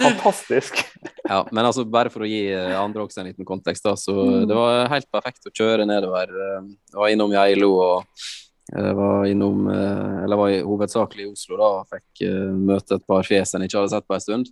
fantastisk. 0.00 0.80
Ja, 1.24 1.38
men 1.56 1.64
altså 1.64 1.86
bare 1.88 2.10
for 2.12 2.20
å 2.24 2.28
gi 2.28 2.42
eh, 2.52 2.74
andre 2.76 3.04
også 3.06 3.22
en 3.22 3.30
liten 3.30 3.46
kontekst, 3.48 3.84
da. 3.86 3.94
Så 3.96 4.12
Mm. 4.12 4.42
det 4.48 4.56
var 4.56 4.88
helt 4.92 5.06
perfekt 5.12 5.46
å 5.48 5.52
kjøre 5.56 5.86
nedover. 5.88 6.28
eh, 6.28 6.66
Jeg 6.92 6.98
var 7.00 7.12
innom 7.12 7.32
Geilo 7.32 7.70
og 7.80 8.24
jeg 8.72 8.96
var 8.96 9.26
innom 9.28 9.66
eh, 9.68 10.24
Eller 10.24 10.40
var 10.40 10.52
hovedsakelig 10.64 11.26
i 11.26 11.30
Oslo 11.30 11.58
da. 11.60 11.70
og 11.80 11.90
Fikk 11.92 12.24
eh, 12.24 12.52
møte 12.56 12.96
et 12.96 13.06
par 13.06 13.26
fjes 13.26 13.54
en 13.54 13.66
ikke 13.66 13.82
hadde 13.82 13.92
sett 13.92 14.08
på 14.08 14.16
en 14.16 14.24
stund. 14.24 14.50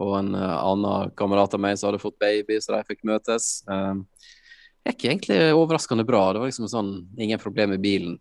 Og 0.00 0.14
en 0.16 0.32
eh, 0.38 0.56
annen 0.56 1.12
kamerat 1.18 1.52
av 1.52 1.60
meg 1.60 1.76
som 1.76 1.90
hadde 1.90 2.00
fått 2.02 2.20
baby, 2.22 2.56
så 2.64 2.76
de 2.76 2.84
fikk 2.88 3.04
møtes. 3.08 3.58
Det 4.82 4.96
gikk 4.96 5.04
egentlig 5.10 5.38
overraskende 5.54 6.06
bra. 6.08 6.24
Det 6.32 6.42
var 6.42 6.50
liksom 6.50 6.70
sånn 6.70 6.94
ingen 7.20 7.40
problem 7.42 7.74
med 7.76 7.84
bilen. 7.84 8.16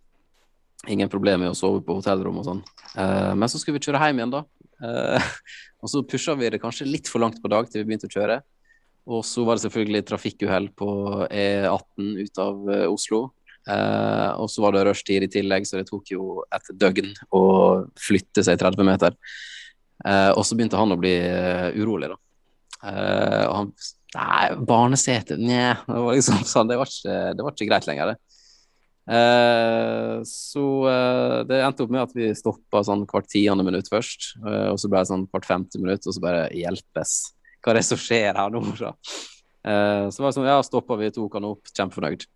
Ingen 0.90 1.10
problem 1.10 1.44
med 1.44 1.54
å 1.54 1.58
sove 1.58 1.82
på 1.86 1.96
hotellrom 2.00 2.40
og 2.42 2.48
sånn. 2.48 2.62
Eh, 2.98 3.34
men 3.38 3.50
så 3.50 3.62
skulle 3.62 3.78
vi 3.78 3.86
kjøre 3.86 4.02
hjem 4.02 4.22
igjen, 4.22 4.34
da. 4.34 4.44
Eh, 4.82 5.28
og 5.82 5.92
så 5.94 6.02
pusha 6.06 6.36
vi 6.38 6.50
det 6.54 6.62
kanskje 6.62 6.90
litt 6.90 7.10
for 7.12 7.22
langt 7.22 7.42
på 7.42 7.52
dag 7.52 7.70
til 7.70 7.84
vi 7.84 7.92
begynte 7.92 8.10
å 8.10 8.14
kjøre. 8.14 8.40
Og 9.12 9.24
så 9.26 9.46
var 9.46 9.58
det 9.58 9.66
selvfølgelig 9.66 10.04
trafikkuhell 10.10 10.70
på 10.78 10.90
E18 11.28 12.10
ut 12.22 12.42
av 12.42 12.74
eh, 12.74 12.88
Oslo. 12.90 13.28
Eh, 13.70 14.32
og 14.42 14.50
så 14.50 14.64
var 14.64 14.74
det 14.74 14.86
rushtid 14.88 15.26
i 15.26 15.30
tillegg, 15.32 15.68
så 15.68 15.80
det 15.80 15.88
tok 15.90 16.14
jo 16.14 16.42
et 16.54 16.74
døgn 16.82 17.12
å 17.38 17.44
flytte 18.00 18.44
seg 18.46 18.60
30 18.62 18.88
meter. 18.88 19.16
Eh, 20.06 20.32
og 20.34 20.44
så 20.48 20.58
begynte 20.58 20.80
han 20.80 20.96
å 20.96 20.98
bli 20.98 21.14
uh, 21.22 21.70
urolig, 21.78 22.10
da. 22.10 22.22
Og 22.82 23.58
han 23.60 23.74
Nei, 24.12 24.48
barnesete 24.68 25.38
Nja. 25.40 25.78
Det 25.86 26.00
var 26.04 26.18
liksom 26.18 26.42
sånn, 26.50 26.68
det 26.68 26.76
var 26.82 26.90
ikke, 26.90 27.20
det 27.38 27.46
var 27.46 27.54
ikke 27.56 27.68
greit 27.70 27.86
lenger, 27.88 28.12
det. 28.12 28.18
Så 30.28 30.64
det 31.48 31.62
endte 31.64 31.86
opp 31.86 31.94
med 31.96 32.04
at 32.04 32.12
vi 32.16 32.28
stoppa 32.36 32.84
sånn 32.86 33.06
hvert 33.10 33.30
tiende 33.32 33.64
minutt 33.66 33.88
først. 33.92 34.34
og 34.44 34.78
så 34.80 34.92
ble 34.92 35.00
det 35.00 35.10
sånn 35.10 35.24
hvert 35.32 35.48
femte 35.48 35.80
minutt, 35.80 36.04
og 36.04 36.16
så 36.16 36.24
bare 36.24 36.44
hjelpes. 36.56 37.16
Hva 37.64 37.72
er 37.72 37.80
det 37.80 37.86
som 37.88 38.02
skjer 38.04 38.36
her 38.36 38.52
nå, 38.52 38.62
da? 38.82 38.92
Så 40.12 40.22
var 40.22 40.28
det 40.28 40.36
sånn, 40.36 40.52
ja, 40.52 40.60
stoppa 40.68 41.00
vi, 41.00 41.12
tok 41.16 41.40
han 41.40 41.50
opp, 41.54 41.72
kjempefornøyd. 41.72 42.28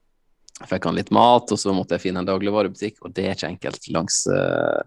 Fikk 0.64 0.88
han 0.88 0.96
litt 0.96 1.12
mat, 1.12 1.52
og 1.52 1.60
så 1.60 1.74
måtte 1.76 1.98
jeg 1.98 2.06
finne 2.06 2.24
en 2.24 2.30
dagligvarebutikk, 2.30 3.02
og 3.04 3.12
det 3.16 3.26
er 3.28 3.36
ikke 3.36 3.50
enkelt 3.52 3.90
langs 3.92 4.22
uh, 4.32 4.80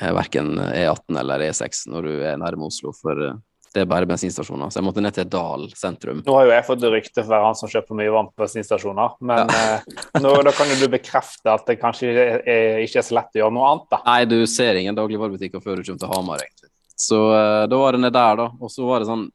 verken 0.00 0.56
E18 0.56 1.18
eller 1.20 1.44
E6 1.50 1.84
når 1.92 2.08
du 2.08 2.14
er 2.24 2.40
nærme 2.40 2.68
Oslo, 2.70 2.94
for 2.96 3.20
eh, 3.26 3.36
det 3.74 3.82
er 3.82 3.88
bare 3.90 4.08
bensinstasjoner. 4.08 4.70
Så 4.72 4.80
jeg 4.80 4.86
måtte 4.86 5.02
ned 5.04 5.14
til 5.16 5.28
Dal 5.28 5.66
sentrum. 5.76 6.22
Nå 6.24 6.36
har 6.38 6.46
jo 6.48 6.54
jeg 6.54 6.66
fått 6.66 6.86
rykte 6.88 7.20
for 7.20 7.28
å 7.28 7.34
være 7.34 7.48
han 7.50 7.58
som 7.58 7.72
kjøper 7.72 7.98
mye 7.98 8.14
vann 8.14 8.30
på 8.30 8.44
bensinstasjoner, 8.44 9.18
men 9.28 9.52
eh, 9.52 9.98
nå, 10.24 10.32
da 10.46 10.54
kan 10.56 10.72
jo 10.72 10.78
du 10.80 10.86
bekrefte 10.92 11.52
at 11.52 11.68
det 11.68 11.78
kanskje 11.82 12.14
er, 12.14 12.40
er, 12.48 12.80
ikke 12.86 13.02
er 13.02 13.08
så 13.10 13.18
lett 13.18 13.36
å 13.36 13.42
gjøre 13.42 13.56
noe 13.58 13.72
annet, 13.72 13.88
da. 13.92 14.00
Nei, 14.08 14.22
du 14.30 14.38
ser 14.50 14.80
ingen 14.80 14.96
dagligvarebutikker 14.98 15.64
før 15.64 15.78
du 15.78 15.84
kommer 15.84 16.02
til 16.04 16.14
Hamar, 16.14 16.46
egentlig. 16.46 16.72
Så 16.98 17.20
eh, 17.34 17.66
da 17.70 17.82
var 17.84 17.94
det 17.94 18.02
ned 18.06 18.16
der, 18.16 18.40
da. 18.40 18.48
Og 18.56 18.72
så 18.72 18.88
var 18.88 19.02
det 19.02 19.10
sånn, 19.10 19.28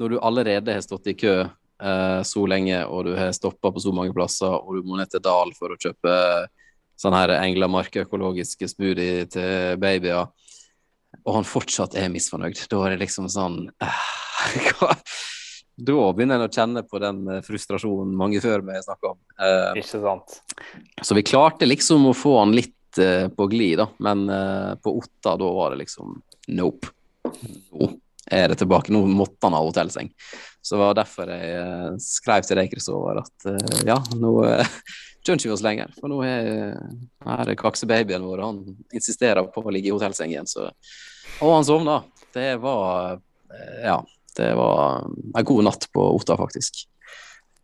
når 0.00 0.14
du 0.14 0.20
allerede 0.24 0.76
har 0.76 0.84
stått 0.84 1.12
i 1.12 1.16
kø 1.20 1.36
eh, 1.80 2.20
så 2.26 2.44
lenge, 2.48 2.82
og 2.86 3.08
du 3.08 3.14
har 3.16 3.32
stoppa 3.36 3.72
på 3.72 3.82
så 3.82 3.92
mange 3.96 4.14
plasser, 4.16 4.52
og 4.52 4.76
du 4.76 4.86
må 4.86 4.98
ned 5.00 5.10
til 5.12 5.22
Dal 5.24 5.52
for 5.58 5.74
å 5.74 5.80
kjøpe 5.80 6.14
sånn 7.00 7.16
her 7.16 7.32
Englamark 7.38 8.02
økologiske 8.02 8.68
smoothie 8.68 9.26
til 9.32 9.80
babyer, 9.80 10.28
og 11.24 11.34
han 11.34 11.48
fortsatt 11.48 11.96
er 11.98 12.12
misfornøyd, 12.12 12.60
da 12.70 12.80
er 12.86 12.94
det 12.94 13.04
liksom 13.04 13.28
sånn 13.32 13.64
eh. 13.82 14.08
Da 15.80 16.10
begynner 16.12 16.36
en 16.36 16.44
å 16.44 16.52
kjenne 16.52 16.82
på 16.84 17.00
den 17.00 17.22
eh, 17.30 17.40
frustrasjonen 17.44 18.12
mange 18.16 18.40
før 18.44 18.60
meg 18.66 18.82
snakka 18.84 19.14
om. 19.14 19.18
Eh, 19.40 19.80
Ikke 19.80 20.02
sant? 20.02 20.34
så 21.00 21.16
vi 21.16 21.24
klarte 21.24 21.68
liksom 21.68 22.04
å 22.10 22.12
få 22.16 22.34
han 22.42 22.52
litt 22.52 23.00
eh, 23.00 23.30
på 23.32 23.46
glid, 23.48 23.78
da. 23.80 23.86
Men 24.04 24.26
eh, 24.28 24.74
på 24.82 24.92
Otta, 24.98 25.38
da 25.40 25.48
var 25.56 25.72
det 25.72 25.86
liksom 25.86 26.18
nope. 26.52 26.92
Nå 27.24 27.88
er 28.30 28.52
det 28.52 28.60
tilbake. 28.62 28.92
Nå 28.94 29.02
måtte 29.10 29.46
han 29.46 29.56
ha 29.56 29.62
hotellseng. 29.64 30.10
Så 30.62 30.76
det 30.76 30.82
var 30.82 30.98
derfor 30.98 31.30
jeg 31.32 31.52
eh, 31.56 31.94
skrev 32.04 32.44
til 32.46 32.60
deg, 32.60 32.72
Kristoffer, 32.72 33.22
at 33.22 33.48
eh, 33.48 33.80
ja, 33.88 33.96
nå 34.20 34.32
uh, 34.44 34.74
skjønner 35.24 35.40
ikke 35.40 35.50
vi 35.50 35.56
oss 35.56 35.64
lenger. 35.64 35.92
For 36.00 36.12
nå 36.12 36.20
er, 36.26 36.76
er 37.34 37.52
kaksebabyen 37.60 38.26
vår, 38.26 38.44
han 38.44 38.62
insisterer 38.96 39.48
på 39.52 39.64
å 39.64 39.74
ligge 39.74 39.90
i 39.90 39.94
hotellseng 39.94 40.32
igjen, 40.32 40.48
så 40.50 40.68
Og 41.40 41.54
han 41.54 41.68
sovna. 41.68 42.00
Det 42.34 42.54
var 42.62 43.20
eh, 43.52 43.84
Ja. 43.88 44.00
Det 44.36 44.52
var 44.54 45.08
en 45.36 45.44
god 45.44 45.64
natt 45.66 45.88
på 45.90 46.04
Otta, 46.14 46.36
faktisk. 46.38 46.84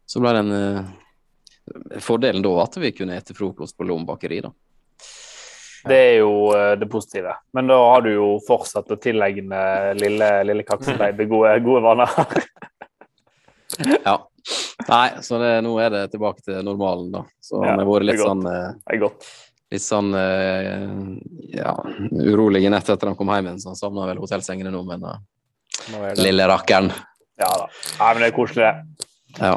Så 0.06 0.20
ble 0.20 0.32
den 0.34 0.48
eh, 0.52 2.00
Fordelen 2.02 2.42
da 2.42 2.50
at 2.64 2.74
vi 2.82 2.90
kunne 2.92 3.14
ete 3.14 3.36
frokost 3.38 3.76
på 3.78 3.86
Lom 3.86 4.02
bakeri, 4.06 4.40
da. 4.42 4.50
Det 5.88 5.96
er 5.96 6.14
jo 6.20 6.30
eh, 6.56 6.72
det 6.80 6.88
positive. 6.90 7.34
Men 7.56 7.70
da 7.70 7.76
har 7.78 8.02
du 8.06 8.10
jo 8.12 8.28
fortsatt 8.46 8.90
å 8.90 8.98
tilegne 9.00 9.60
lille, 9.98 10.30
lille 10.48 10.64
kaksebaby 10.66 11.26
gode, 11.32 11.52
gode 11.66 11.82
vaner. 11.84 12.16
Ja. 14.04 14.16
Nei, 14.86 15.08
så 15.26 15.38
det, 15.42 15.50
nå 15.66 15.72
er 15.82 15.90
det 15.90 16.04
tilbake 16.12 16.44
til 16.46 16.60
normalen, 16.64 17.08
da. 17.14 17.24
Så 17.42 17.62
Ja, 17.64 17.74
har 17.80 17.88
vært 17.88 18.06
litt 18.06 18.22
sånn 18.22 18.44
eh, 18.46 18.68
er 18.94 19.00
godt. 19.02 19.26
litt 19.74 19.82
sånn 19.82 20.12
eh, 20.14 20.84
ja, 21.56 21.72
urolig 22.30 22.62
i 22.66 22.70
nett 22.70 22.86
etter 22.92 23.10
han 23.10 23.18
kom 23.18 23.32
hjem 23.34 23.48
igjen, 23.50 23.58
så 23.64 23.72
han 23.72 23.80
savna 23.80 24.06
vel 24.06 24.20
hotellsengene 24.22 24.70
nå, 24.74 24.84
men 24.86 25.02
eh, 25.10 26.14
lille 26.22 26.46
rakkeren. 26.52 26.92
Ja 27.42 27.50
da. 27.64 27.66
Nei, 27.98 28.12
men 28.14 28.22
det 28.22 28.28
er 28.30 28.36
koselig, 28.36 28.68
det. 28.70 29.08
Ja. 29.36 29.56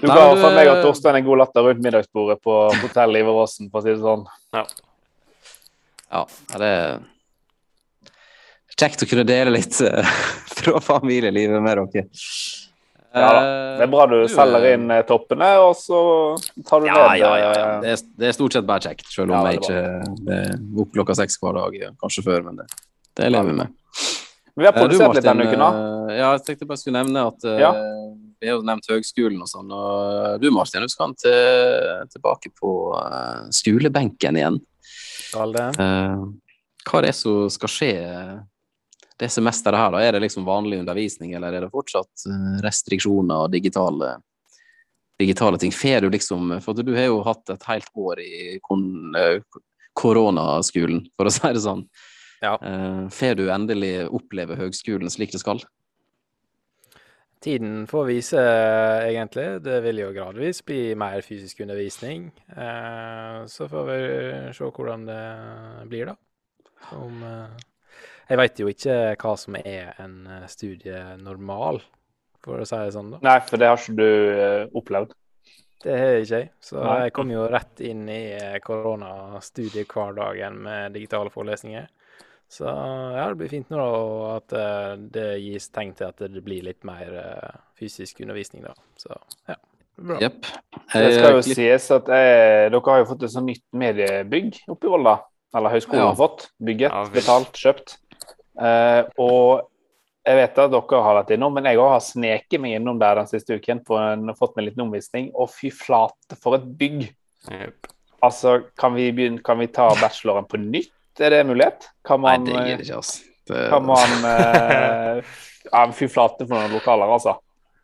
Du 0.00 0.06
ga 0.08 0.22
for 0.38 0.54
meg 0.56 0.70
og 0.70 0.78
Torstein 0.86 1.18
en 1.18 1.26
god 1.26 1.42
latter 1.42 1.66
rundt 1.66 1.82
middagsbordet 1.84 2.38
på 2.46 2.54
hotellet 2.78 3.18
i 3.18 3.24
Iveråsen, 3.26 3.66
for 3.72 3.82
å 3.82 3.84
si 3.84 3.90
det 3.92 4.00
sånn. 4.00 4.22
ja, 4.56 4.62
det 6.58 6.68
er 6.72 7.00
kjekt 8.78 9.02
å 9.04 9.08
kunne 9.10 9.26
dele 9.28 9.52
litt 9.56 9.80
eh, 9.84 10.06
fra 10.58 10.80
familielivet 10.84 11.62
med 11.64 11.80
dere. 11.92 12.08
Ja 13.18 13.28
da. 13.32 13.40
Det 13.78 13.84
er 13.86 13.90
bra 13.90 14.04
du 14.06 14.14
Du, 14.20 14.28
selger 14.30 14.64
eh, 14.68 14.74
inn 14.76 14.90
eh, 14.92 15.02
toppene, 15.08 15.46
og 15.64 15.72
så 15.80 15.98
tar 16.68 16.82
du 16.84 16.88
Ja, 16.90 16.98
ned 17.08 17.22
ja, 17.22 17.30
ja. 17.40 17.50
ja. 17.56 17.68
eh, 17.72 17.80
Det, 17.82 17.92
er, 17.94 18.02
det 18.20 18.28
er 18.28 18.36
stort 18.36 18.56
sett 18.58 18.66
bare 18.68 18.84
kjekt, 18.84 19.06
selv 19.14 19.32
om 19.32 19.38
Ja, 19.38 19.52
jeg 19.54 19.62
ikke 19.62 19.78
det 20.28 20.38
er 20.44 20.82
opp 20.84 20.92
klokka 20.94 21.16
seks 21.18 21.38
hver 21.40 21.56
dag, 21.56 21.78
kanskje 22.02 22.24
før, 22.26 22.44
men 22.50 22.60
det, 22.60 22.66
det 23.18 23.30
lever 23.32 23.48
vi 23.52 23.56
med. 23.62 23.74
Vi 24.58 24.66
har 24.66 24.74
Eh, 24.74 24.76
du, 24.76 24.84
produsert 24.84 25.14
litt 25.16 25.24
denne 25.28 25.46
uken, 25.48 25.62
da. 25.64 25.70
eh, 25.72 26.16
Ja, 26.20 26.28
jeg 26.36 26.44
tenkte 26.50 26.68
bare 26.68 26.82
skulle 26.82 27.00
nevne 27.00 27.24
at 27.32 27.48
eh, 27.48 27.60
Ja. 27.64 27.72
vi 28.38 28.50
har 28.50 28.58
jo 28.60 28.66
nevnt 28.68 28.88
høgskolen 28.92 29.40
og 29.42 29.48
sånn. 29.50 29.72
Og 29.74 30.42
du 30.44 30.48
Martin, 30.54 30.84
du 30.84 30.92
skal 30.92 31.14
til, 31.18 32.04
tilbake 32.12 32.52
på 32.60 32.72
eh, 33.00 33.48
skolebenken 33.56 34.36
igjen. 34.38 34.60
Skal 35.28 35.52
det? 35.52 35.66
Eh, 35.80 36.22
hva 36.88 37.00
er 37.00 37.08
det 37.08 37.16
som 37.16 37.48
skal 37.52 37.72
skje 37.72 37.92
det 39.18 39.28
semesteret 39.34 39.80
her, 39.80 39.92
da, 39.92 40.00
er 40.00 40.14
det 40.14 40.22
liksom 40.24 40.46
vanlig 40.46 40.78
undervisning, 40.80 41.34
eller 41.34 41.52
er 41.52 41.66
det 41.66 41.72
fortsatt 41.74 42.26
eh, 42.30 42.52
restriksjoner 42.64 43.44
og 43.44 43.52
digitale, 43.52 44.14
digitale 45.20 45.60
ting? 45.60 45.74
Får 45.74 46.06
du 46.06 46.12
liksom 46.14 46.54
For 46.64 46.78
du 46.80 46.94
har 46.96 47.10
jo 47.10 47.24
hatt 47.26 47.54
et 47.54 47.66
helt 47.68 47.90
år 47.94 48.22
i 48.24 48.60
kon, 48.64 48.86
eh, 49.18 49.42
koronaskolen, 49.98 51.04
for 51.18 51.28
å 51.28 51.34
si 51.34 51.52
det 51.52 51.64
sånn. 51.64 51.82
Ja. 52.38 52.52
Får 53.10 53.34
du 53.34 53.48
endelig 53.50 54.06
oppleve 54.14 54.54
høgskolen 54.54 55.10
slik 55.10 55.32
det 55.34 55.40
skal? 55.42 55.58
Tiden 57.40 57.86
får 57.86 58.04
vise, 58.08 58.42
egentlig. 59.06 59.46
Det 59.62 59.76
vil 59.84 60.00
jo 60.02 60.08
gradvis 60.14 60.58
bli 60.66 60.80
mer 60.98 61.20
fysisk 61.22 61.60
undervisning. 61.62 62.32
Eh, 62.50 63.44
så 63.46 63.68
får 63.70 63.84
vi 63.90 63.98
se 64.56 64.70
hvordan 64.74 65.06
det 65.06 65.20
blir, 65.90 66.10
da. 66.10 66.16
Om 66.98 67.22
eh, 67.22 67.62
Jeg 68.28 68.40
veit 68.40 68.60
jo 68.60 68.72
ikke 68.72 68.96
hva 69.22 69.36
som 69.38 69.56
er 69.60 69.94
en 70.02 70.18
studie 70.50 70.98
studienormal, 70.98 71.80
for 72.44 72.60
å 72.60 72.66
si 72.66 72.82
det 72.82 72.92
sånn, 72.96 73.14
da. 73.14 73.22
Nei, 73.24 73.38
for 73.46 73.60
det 73.60 73.70
har 73.70 73.78
ikke 73.78 73.96
du 73.98 74.08
eh, 74.08 74.66
opplevd. 74.76 75.14
Det 75.84 75.94
har 75.94 76.16
ikke, 76.18 76.40
jeg. 76.42 76.50
Så 76.64 76.82
jeg 76.82 77.14
kom 77.14 77.30
jo 77.30 77.46
rett 77.50 77.80
inn 77.86 78.08
i 78.10 78.22
eh, 78.34 78.58
koronastudie-hverdagen 78.64 80.58
med 80.66 80.98
digitale 80.98 81.30
forelesninger. 81.30 81.86
Så 82.48 82.64
ja, 82.64 83.26
det 83.28 83.36
blir 83.42 83.50
fint 83.52 83.68
nå 83.70 83.76
da, 83.76 84.36
at 84.38 84.52
eh, 84.56 84.92
det 85.12 85.26
gis 85.44 85.66
tegn 85.74 85.90
til 85.98 86.08
at 86.08 86.22
det 86.32 86.40
blir 86.44 86.64
litt 86.64 86.80
mer 86.88 87.10
eh, 87.20 87.56
fysisk 87.76 88.22
undervisning, 88.24 88.64
da. 88.64 88.72
Så 88.96 89.12
ja, 89.50 89.56
bra. 90.00 90.16
Yep. 90.24 90.46
Det 90.94 91.10
skal 91.12 91.36
jo 91.36 91.42
sies 91.44 91.88
at 91.92 92.08
eh, 92.08 92.68
dere 92.72 92.80
har 92.88 93.02
jo 93.02 93.08
fått 93.10 93.26
et 93.28 93.34
sånt 93.34 93.50
nytt 93.50 93.66
mediebygg 93.76 94.62
oppe 94.72 94.88
i 94.88 94.94
Volda. 94.94 95.18
Eller 95.56 95.72
høyskolen 95.76 96.02
Ja. 96.02 96.08
har 96.10 96.16
fått. 96.16 96.48
Bygget, 96.60 96.92
Ja, 96.92 97.04
betalt, 97.12 97.52
kjøpt. 97.56 97.98
Eh, 98.60 99.02
og 99.20 99.68
jeg 100.28 100.36
vet 100.36 100.58
at 100.60 100.72
dere 100.72 101.02
har 101.04 101.20
vært 101.22 101.30
innom, 101.36 101.54
men 101.56 101.64
jeg 101.68 101.78
har 101.80 102.00
sneket 102.04 102.60
meg 102.60 102.74
innom 102.80 102.98
der 103.00 103.20
den 103.20 103.28
siste 103.30 103.56
uken 103.56 103.80
på 103.84 103.96
en, 104.00 104.32
fått 104.36 104.56
meg 104.56 104.64
en 104.64 104.70
liten 104.70 104.84
omvisning. 104.88 105.30
Og 105.36 105.48
fy 105.52 105.70
flate, 105.72 106.36
for 106.40 106.56
et 106.58 106.66
bygg! 106.80 107.10
Yep. 107.52 107.92
Altså, 108.24 108.58
kan 108.76 108.96
vi, 108.96 109.12
begynne, 109.14 109.40
kan 109.46 109.60
vi 109.60 109.68
ta 109.72 109.88
bacheloren 110.00 110.48
på 110.48 110.58
nytt? 110.60 110.92
Er 111.20 111.34
det 111.34 111.40
en 111.42 111.50
mulighet? 111.50 111.88
Kan 112.06 112.22
Nei, 112.22 112.36
det 112.46 112.54
eh, 112.54 112.64
gir 112.68 112.80
det 112.80 112.86
ikke, 112.86 113.00
altså. 113.02 113.20
Det, 113.48 113.62
kan 113.72 113.84
man 113.88 114.24
eh, 114.32 115.36
Ja, 115.68 115.84
fy 115.92 116.08
flate 116.08 116.46
for 116.46 116.56
noen 116.58 116.74
lokaler, 116.78 117.10
altså. 117.18 117.36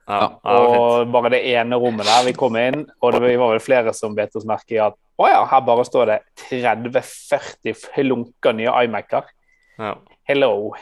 Ja, 0.09 0.19
Ja. 0.45 0.59
Og 0.61 1.09
bare 1.15 1.31
det 1.33 1.41
ene 1.55 1.79
rommet 1.81 2.05
der 2.05 2.27
vi 2.27 2.35
kom 2.37 2.57
inn, 2.61 2.83
og 3.01 3.15
det 3.15 3.23
var 3.41 3.55
vel 3.55 3.63
flere 3.65 3.95
som 3.97 4.13
bet 4.17 4.35
oss 4.37 4.45
merke 4.49 4.77
i 4.77 4.83
at 4.85 4.97
å 5.17 5.29
ja, 5.31 5.45
her 5.49 5.63
bare 5.65 5.85
står 5.87 6.11
det 6.11 6.19
30-40 6.51 7.73
flunka 7.79 8.53
nye 8.53 8.73
iMac-er. 8.85 9.29
Ja. 9.79 9.95
Hello. 10.29 10.75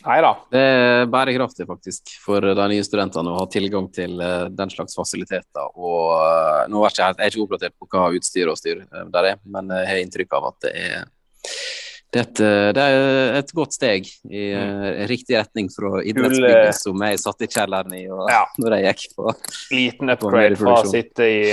Nei 0.00 0.16
da. 0.24 0.30
det 0.48 0.60
er 0.64 1.06
bærekraftig, 1.12 1.66
faktisk, 1.68 2.14
for 2.24 2.40
de 2.40 2.66
nye 2.72 2.84
studentene 2.86 3.34
å 3.34 3.42
ha 3.42 3.46
tilgang 3.52 3.84
til 3.92 4.14
eh, 4.24 4.46
den 4.48 4.70
slags 4.72 4.96
fasiliteter. 4.96 5.66
Og 5.76 6.14
eh, 6.16 6.62
nå 6.72 6.80
er 6.80 6.88
jeg, 6.88 6.94
ikke, 6.94 7.04
helt- 7.10 7.20
jeg 7.20 7.26
er 7.26 7.34
ikke 7.34 7.44
oppdatert 7.44 7.74
på 7.76 7.88
hva 7.92 8.06
utstyr 8.16 8.48
og 8.48 8.56
styr 8.56 8.80
eh, 8.86 9.04
der 9.12 9.28
er, 9.34 9.42
men 9.44 9.68
jeg 9.76 9.90
har 9.90 10.00
inntrykk 10.06 10.38
av 10.40 10.46
at 10.54 10.58
det 10.64 10.72
er 10.80 11.04
det 12.10 12.20
et, 12.24 12.40
eh, 12.42 12.68
det 12.74 12.84
er 12.84 13.36
et 13.38 13.52
godt 13.54 13.74
steg 13.76 14.08
i 14.26 14.46
mm. 14.50 14.86
riktig 15.10 15.36
retning 15.38 15.68
fra 15.70 16.00
idrettsbygget 16.02 16.78
som 16.80 17.04
jeg 17.06 17.20
satt 17.22 17.44
i 17.46 17.50
kjelleren 17.50 17.94
i 17.94 18.06
og, 18.10 18.24
Ja. 18.32 18.46
når 18.62 18.78
jeg 18.80 18.96
gikk 18.96 19.18
på. 19.20 19.34
Liten 19.74 20.10
upgrade 20.10 20.56
upgrade 20.56 20.58
fra 20.58 20.80
å 20.80 20.88
sitte 20.90 21.28
i 21.28 21.44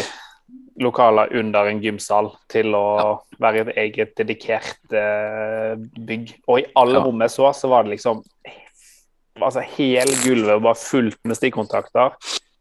lokaler 0.82 1.32
under 1.38 1.70
en 1.70 1.82
gymsal 1.82 2.32
til 2.50 2.76
å 2.78 3.20
være 3.42 3.66
et 3.66 3.80
eget 3.82 4.12
dedikert 4.18 4.78
uh, 4.94 5.74
bygg. 5.78 6.36
Og 6.46 6.62
i 6.62 6.68
alle 6.78 7.00
Ja. 7.00 7.06
rom 7.06 7.22
jeg 7.26 7.34
så, 7.34 7.50
så 7.54 7.70
var 7.72 7.86
det 7.86 7.98
liksom 7.98 8.24
Altså 9.38 9.62
hele 9.62 10.16
gulvet 10.24 10.64
var 10.66 10.74
fullt 10.74 11.20
med 11.30 11.38
stikkontakter. 11.38 12.16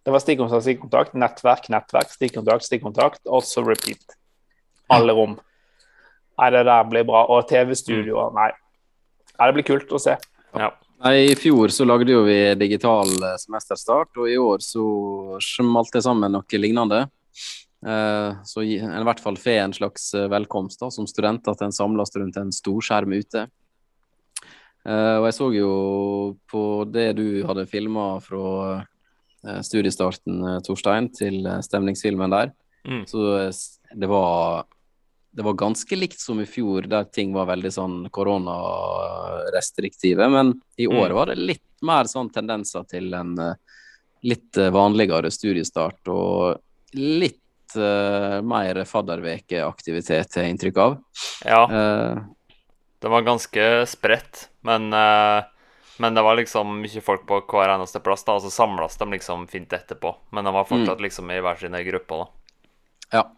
Det 0.05 0.13
var 0.13 0.21
stikkontakt, 0.21 0.67
stikkontakt, 0.67 1.15
nettverk, 1.17 1.71
nettverk, 1.73 2.11
stikkontakt, 2.13 2.67
stikkontakt, 2.67 3.23
og 3.25 3.41
så 3.49 3.65
repeat. 3.65 4.13
Alle 4.93 5.15
rom. 5.17 5.39
Nei, 6.37 6.51
det 6.53 6.65
der 6.69 6.89
blir 6.89 7.07
bra. 7.09 7.25
Og 7.33 7.47
TV-studioer, 7.49 8.33
nei. 8.37 8.51
Nei, 9.37 9.47
det 9.49 9.55
blir 9.57 9.69
kult 9.69 9.93
å 9.93 10.01
se. 10.01 10.17
Ja. 10.57 10.71
Nei, 11.05 11.15
I 11.31 11.37
fjor 11.37 11.73
så 11.73 11.85
lagde 11.85 12.13
jo 12.13 12.23
vi 12.25 12.39
digital 12.57 13.11
eh, 13.21 13.37
semesterstart, 13.41 14.15
og 14.17 14.31
i 14.33 14.39
år 14.41 14.65
så 14.65 14.87
smalt 15.45 15.93
det 15.93 16.05
sammen 16.07 16.33
noe 16.33 16.61
lignende. 16.61 17.05
Eh, 17.87 18.37
så 18.45 18.65
i 18.65 18.79
hvert 18.81 19.21
fall 19.23 19.37
får 19.39 19.61
en 19.61 19.77
slags 19.77 20.09
eh, 20.17 20.27
velkomst 20.33 20.81
da, 20.81 20.91
som 20.91 21.07
student, 21.07 21.47
at 21.49 21.63
en 21.63 21.75
samles 21.75 22.15
rundt 22.17 22.39
en 22.41 22.53
storskjerm 22.55 23.15
ute. 23.15 23.47
Eh, 24.87 25.17
og 25.21 25.29
jeg 25.29 25.37
så 25.37 25.51
jo 25.55 25.73
på 26.51 26.63
det 26.91 27.11
du 27.21 27.29
hadde 27.47 27.69
filma 27.71 28.17
fra 28.25 28.83
studiestarten, 29.63 30.41
Torstein, 30.67 31.07
til 31.15 31.45
stemningsfilmen 31.63 32.33
der. 32.33 32.49
Mm. 32.89 33.05
Så 33.07 33.21
det 33.95 34.09
var 34.11 34.65
det 35.37 35.43
var 35.43 35.53
ganske 35.53 35.97
likt 35.97 36.21
som 36.21 36.41
i 36.41 36.47
fjor, 36.49 36.83
der 36.89 37.05
ting 37.13 37.35
var 37.37 37.47
veldig 37.51 37.73
sånn 37.73 37.97
koronarestriktive. 38.11 40.29
Men 40.33 40.55
i 40.81 40.87
år 40.87 41.11
Mm. 41.11 41.15
var 41.15 41.27
det 41.27 41.35
litt 41.37 41.63
mer 41.83 42.05
sånn 42.05 42.31
tendenser 42.33 42.85
til 42.89 43.15
en 43.15 43.39
eh, 43.39 43.55
litt 44.23 44.57
eh, 44.57 44.71
vanligere 44.71 45.31
studiestart 45.31 46.09
og 46.09 46.57
litt 46.93 47.41
uh, 47.77 48.43
mer 48.43 48.85
faddervekeaktivitet, 48.85 50.35
har 50.35 50.43
jeg 50.43 50.51
inntrykk 50.55 50.77
av. 50.77 50.99
ja, 51.45 51.69
Uh, 51.69 52.19
det 52.99 53.09
var 53.09 53.23
ganske 53.23 53.87
spredt, 53.87 54.49
men, 54.63 54.93
uh, 54.95 55.43
men 55.99 56.15
det 56.15 56.23
var 56.23 56.37
liksom 56.37 56.81
mye 56.81 57.01
folk 57.05 57.27
på 57.27 57.41
hver 57.45 57.69
eneste 57.75 58.01
plass, 58.01 58.25
da, 58.25 58.33
og 58.39 58.43
så 58.43 58.51
samles 58.51 58.97
de 58.97 59.05
liksom 59.13 59.47
fint 59.47 59.73
etterpå. 59.73 60.15
Men 60.31 60.45
de 60.45 60.53
var 60.53 60.65
fortsatt 60.65 61.01
liksom 61.01 61.31
i 61.31 61.41
hver 61.45 61.57
sine 61.61 61.85
grupper, 61.85 62.17
da. 62.17 62.27
ja. 63.13 63.31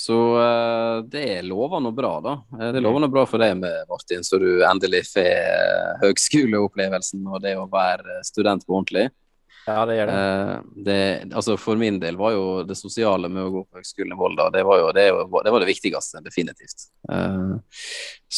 Så 0.00 0.40
eh, 0.40 1.02
det 1.04 1.42
lover 1.42 1.80
noe 1.84 1.92
bra, 1.92 2.14
da. 2.24 2.32
Eh, 2.56 2.72
Det 2.72 2.80
lover 2.80 3.02
noe 3.04 3.12
bra 3.12 3.26
for 3.28 3.42
deg 3.42 3.58
med 3.60 3.88
Martin, 3.90 4.24
så 4.24 4.38
du 4.40 4.62
endelig 4.64 5.02
får 5.10 5.26
eh, 5.28 5.90
høgskoleopplevelsen 6.06 7.26
og 7.28 7.42
det 7.44 7.52
å 7.60 7.66
være 7.68 8.22
student 8.24 8.64
på 8.64 8.78
ordentlig. 8.78 9.10
Ja, 9.66 9.82
det 9.84 9.98
gjør 9.98 10.08
det. 10.08 10.22
Det, 10.86 10.96
altså 11.36 11.58
for 11.60 11.76
min 11.76 12.00
del 12.00 12.16
var 12.16 12.32
jo 12.32 12.46
det 12.64 12.78
sosiale 12.80 13.28
med 13.28 13.44
å 13.44 13.52
gå 13.52 13.64
på 13.66 13.82
Høgskolen 13.82 14.16
i 14.16 14.18
Volda 14.18 14.48
det 14.54 14.64
var 14.64 14.80
jo 14.80 14.88
det, 14.96 15.04
det, 15.12 15.52
var 15.52 15.60
det 15.60 15.68
viktigste, 15.68 16.22
definitivt. 16.24 16.86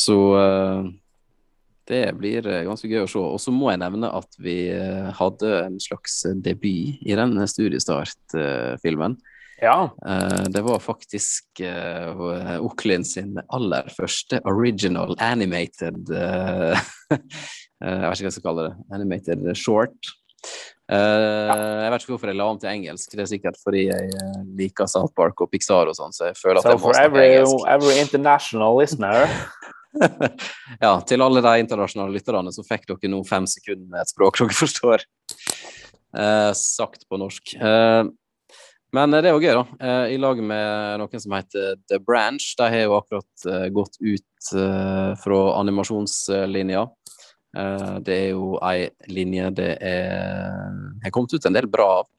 Så 0.03 0.19
det 1.89 2.03
blir 2.19 2.51
ganske 2.67 2.91
gøy 2.91 3.05
å 3.05 3.09
se. 3.15 3.23
Og 3.23 3.39
så 3.41 3.55
må 3.55 3.71
jeg 3.71 3.81
nevne 3.85 4.11
at 4.11 4.35
vi 4.43 4.57
hadde 5.15 5.55
en 5.63 5.79
slags 5.81 6.25
debut 6.43 6.99
i 7.07 7.17
den 7.17 7.39
studiestart-filmen. 7.55 9.17
Ja. 9.63 9.95
Eh, 10.07 10.45
det 10.51 10.63
var 10.67 10.81
faktisk 10.83 11.61
uh, 11.63 12.57
Oklin 12.67 13.05
sin 13.07 13.37
aller 13.49 13.87
første 13.95 14.41
original 14.51 15.15
animated 15.23 16.11
eh, 16.17 16.81
Jeg 17.15 18.01
vet 18.03 18.19
ikke 18.19 18.27
hva 18.27 18.27
jeg 18.27 18.35
skal 18.35 18.47
kalle 18.49 18.67
det. 18.67 18.75
Animated 18.95 19.47
short. 19.59 20.13
Jeg 20.93 21.91
vet 21.93 22.03
ikke 22.03 22.13
hvorfor 22.13 22.29
jeg 22.33 22.37
la 22.37 22.47
om 22.51 22.59
til 22.61 22.69
engelsk. 22.73 23.15
Det 23.15 23.23
er 23.23 23.29
sikkert 23.31 23.59
fordi 23.63 23.85
jeg 23.87 24.11
liker 24.59 24.91
South 24.91 25.15
Park 25.17 25.41
og 25.41 25.49
Pixar 25.53 25.89
og 25.89 25.97
sånn, 25.97 26.13
så 26.13 26.33
jeg 26.33 26.37
føler 26.37 26.59
at 26.59 26.67
So 26.67 26.75
jeg 26.75 26.83
må 26.83 26.91
snakke 26.91 27.07
every, 27.07 27.29
engelsk. 27.39 27.69
every 27.71 27.95
international 28.03 28.77
listener 28.77 29.31
ja, 30.85 30.93
til 31.09 31.25
alle 31.25 31.43
de 31.45 31.55
internasjonale 31.63 32.17
lytterne 32.17 32.53
så 32.53 32.65
fikk 32.67 32.91
dere 32.91 33.13
nå 33.13 33.23
fem 33.29 33.47
sekunder 33.51 33.87
med 33.87 34.03
et 34.03 34.13
språk 34.13 34.43
dere 34.43 34.59
forstår. 34.59 35.07
Eh, 36.13 36.51
sagt 36.59 37.07
på 37.09 37.21
norsk. 37.21 37.55
Eh, 37.57 38.03
men 38.93 39.11
det 39.15 39.25
er 39.25 39.33
jo 39.35 39.41
gøy, 39.41 39.55
da. 39.57 39.65
Eh, 39.81 40.15
I 40.15 40.19
lag 40.21 40.41
med 40.45 40.99
noen 41.01 41.21
som 41.23 41.33
heter 41.37 41.77
The 41.89 41.99
Branch. 42.03 42.45
De 42.59 42.67
har 42.75 42.83
jo 42.87 42.97
akkurat 42.99 43.47
eh, 43.49 43.69
gått 43.73 43.97
ut 44.01 44.51
eh, 44.59 45.13
fra 45.23 45.39
animasjonslinja. 45.61 46.83
Eh, 47.57 47.95
det 48.05 48.17
er 48.19 48.29
jo 48.35 48.55
ei 48.65 48.91
linje 49.13 49.51
det 49.57 49.71
er 49.81 50.69
har 51.05 51.13
kommet 51.15 51.33
ut 51.37 51.47
en 51.49 51.57
del 51.57 51.69
bra 51.73 51.89
av. 52.03 52.11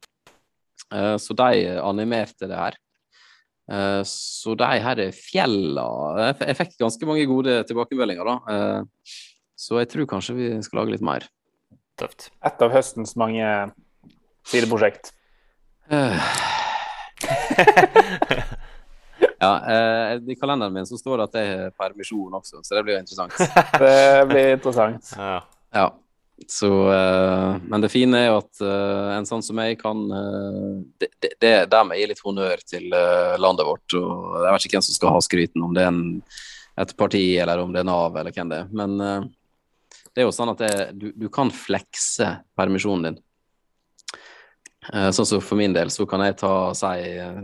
Eh, 0.93 1.15
så 1.21 1.33
de 1.37 1.77
animerte 1.81 2.49
det 2.49 2.57
her. 2.57 2.79
Eh, 3.71 4.01
Så 4.03 4.57
de 4.59 4.67
her 4.83 4.99
fjella 5.15 5.85
Jeg 6.43 6.57
fikk 6.59 6.73
ganske 6.81 7.07
mange 7.07 7.23
gode 7.29 7.61
tilbakemeldinger, 7.69 8.27
da. 8.27 8.35
Eh, 8.53 8.81
Så 9.55 9.79
jeg 9.79 9.87
tror 9.93 10.09
kanskje 10.09 10.35
vi 10.35 10.49
skal 10.65 10.81
lage 10.81 10.91
litt 10.97 11.05
mer. 11.05 11.23
Tøft. 11.97 12.31
Et 12.43 12.61
av 12.65 12.73
høstens 12.73 13.15
mange 13.15 13.45
sideprosjekt. 14.49 15.13
Eh. 15.89 16.19
Ja, 19.43 19.51
eh, 19.67 20.21
I 20.31 20.35
kalenderen 20.39 20.73
min 20.73 20.85
så 20.87 20.97
står 20.97 21.17
det 21.19 21.25
at 21.25 21.33
jeg 21.35 21.47
har 21.51 21.73
permisjon 21.75 22.35
også, 22.37 22.61
så 22.63 22.77
det 22.77 22.83
blir 22.85 22.95
jo 22.95 23.01
interessant. 23.03 23.35
Det 23.83 24.27
blir 24.29 24.53
interessant. 24.55 25.09
Ja. 25.19 25.33
Ja, 25.73 25.87
så 26.47 26.69
eh, 26.93 27.55
Men 27.67 27.83
det 27.83 27.91
fine 27.91 28.19
er 28.19 28.27
jo 28.29 28.39
at 28.41 28.63
eh, 28.63 29.09
en 29.17 29.27
sånn 29.27 29.43
som 29.45 29.57
meg 29.57 29.77
kan 29.81 30.03
eh, 30.15 30.71
det, 31.01 31.09
det, 31.23 31.31
det 31.41 31.53
Der 31.71 31.85
må 31.85 31.95
jeg 31.95 32.05
gi 32.05 32.09
litt 32.13 32.23
honnør 32.25 32.63
til 32.67 32.95
eh, 32.95 33.35
landet 33.41 33.67
vårt. 33.67 33.97
og 33.99 34.39
Jeg 34.45 34.55
vet 34.55 34.67
ikke 34.67 34.77
hvem 34.77 34.87
som 34.87 34.97
skal 34.99 35.15
ha 35.15 35.23
skryten, 35.27 35.65
om 35.65 35.75
det 35.75 35.85
er 35.85 35.91
en, 35.91 36.03
et 36.83 36.95
parti 36.99 37.25
eller 37.43 37.63
om 37.63 37.73
det 37.73 37.83
er 37.83 37.89
Nav 37.89 38.19
eller 38.19 38.35
hvem 38.35 38.53
det 38.53 38.63
er. 38.63 38.71
Men 38.71 38.95
eh, 39.01 39.29
det 40.13 40.23
er 40.23 40.29
jo 40.29 40.35
sånn 40.35 40.53
at 40.53 40.63
det, 40.63 40.73
du, 40.99 41.07
du 41.25 41.27
kan 41.33 41.51
flekse 41.53 42.35
permisjonen 42.57 43.09
din. 43.09 43.21
Eh, 44.91 45.09
Sånn 45.15 45.25
som 45.29 45.41
for 45.43 45.55
min 45.59 45.73
del, 45.75 45.87
så 45.93 46.05
kan 46.09 46.19
jeg 46.25 46.35
ta 46.41 46.73
si 46.75 46.87
eh, 47.19 47.41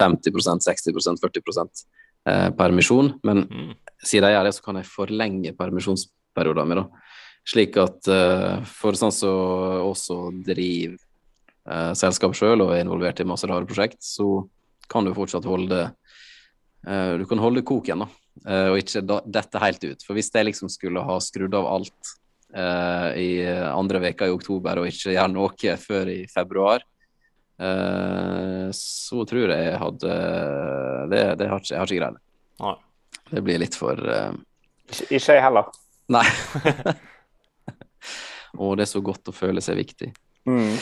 50% 0.00 0.64
60% 0.66 1.20
40 1.22 1.84
eh, 2.26 2.50
permisjon. 2.56 3.12
Men 3.22 3.44
Mm. 3.46 3.74
siden 4.02 4.26
jeg 4.28 4.34
gjør 4.38 4.44
det, 4.48 4.54
så 4.56 4.62
kan 4.64 4.76
jeg 4.80 4.86
forlenge 4.90 5.52
permisjonsperioden 5.56 6.68
min. 6.68 6.84
Slik 7.46 7.76
at 7.80 8.08
eh, 8.08 8.64
for 8.64 8.92
sånn 8.98 9.12
som 9.12 9.28
så 9.28 9.34
også 9.90 10.16
driver 10.44 10.98
eh, 11.70 11.92
selskap 11.94 12.34
sjøl 12.34 12.60
og 12.64 12.72
er 12.74 12.82
involvert 12.84 13.20
i 13.20 13.24
masse 13.28 13.46
rare 13.46 13.66
prosjekt, 13.66 14.02
så 14.02 14.48
kan 14.90 15.04
du 15.06 15.14
fortsatt 15.14 15.44
holde 15.46 15.92
eh, 16.86 17.16
Du 17.18 17.24
kan 17.26 17.38
holde 17.38 17.62
koken, 17.62 18.00
da. 18.04 18.08
eh, 18.46 18.68
og 18.72 18.78
ikke 18.82 19.02
da, 19.06 19.20
dette 19.24 19.58
helt 19.62 19.84
ut. 19.84 20.02
For 20.06 20.14
hvis 20.14 20.30
jeg 20.34 20.46
liksom 20.50 20.68
skulle 20.72 21.02
ha 21.04 21.18
skrudd 21.20 21.54
av 21.54 21.66
alt 21.66 22.16
eh, 22.54 23.08
i 23.20 23.30
andre 23.48 24.00
veka 24.06 24.28
i 24.28 24.34
oktober 24.34 24.80
og 24.80 24.88
ikke 24.90 25.14
gjøre 25.14 25.32
noe 25.32 25.76
før 25.80 26.12
i 26.12 26.20
februar, 26.30 26.84
uh, 27.60 28.68
så 28.74 29.24
tror 29.28 29.52
jeg 29.52 29.66
jeg 29.68 29.80
hadde 29.82 30.14
Det, 31.12 31.20
det 31.40 31.48
har 31.50 31.60
ikke, 31.60 31.74
jeg 31.74 31.80
har 31.80 31.90
ikke 31.90 32.00
greid 32.00 32.16
det. 32.16 32.24
Nei. 32.60 32.76
Det 33.30 33.44
blir 33.46 33.62
litt 33.62 33.76
for 33.78 34.00
uh, 34.00 34.32
Ikke, 34.88 35.06
ikke 35.18 35.36
jeg 35.36 35.44
heller. 35.44 35.70
Nei. 36.10 36.24
og 38.62 38.76
det 38.78 38.86
er 38.86 38.90
så 38.90 39.04
godt 39.04 39.30
å 39.30 39.36
føle 39.36 39.62
seg 39.62 39.78
viktig. 39.78 40.10
Mm. 40.48 40.74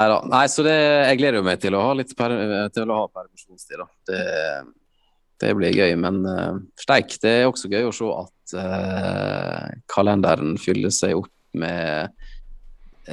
Neida. 0.00 0.20
Nei, 0.30 0.44
så 0.48 0.64
det, 0.64 0.76
jeg 1.10 1.18
gleder 1.20 1.44
meg 1.44 1.60
til 1.60 1.74
å 1.76 1.82
ha 1.88 1.96
litt 1.98 2.12
per, 2.16 2.36
til 2.72 2.92
å 2.92 3.00
ha 3.02 3.08
permisjonstid. 3.10 3.80
da. 3.82 3.88
Det, 4.08 4.20
det 5.40 5.54
blir 5.58 5.74
gøy. 5.76 5.94
Men 6.00 6.22
uh, 6.26 6.60
steik, 6.80 7.16
det 7.22 7.32
er 7.40 7.48
også 7.48 7.70
gøy 7.72 7.88
å 7.88 7.94
se 7.94 8.10
at 8.14 8.56
uh, 8.60 9.66
kalenderen 9.90 10.56
fyller 10.60 10.92
seg 10.94 11.18
opp 11.18 11.32
med 11.58 12.12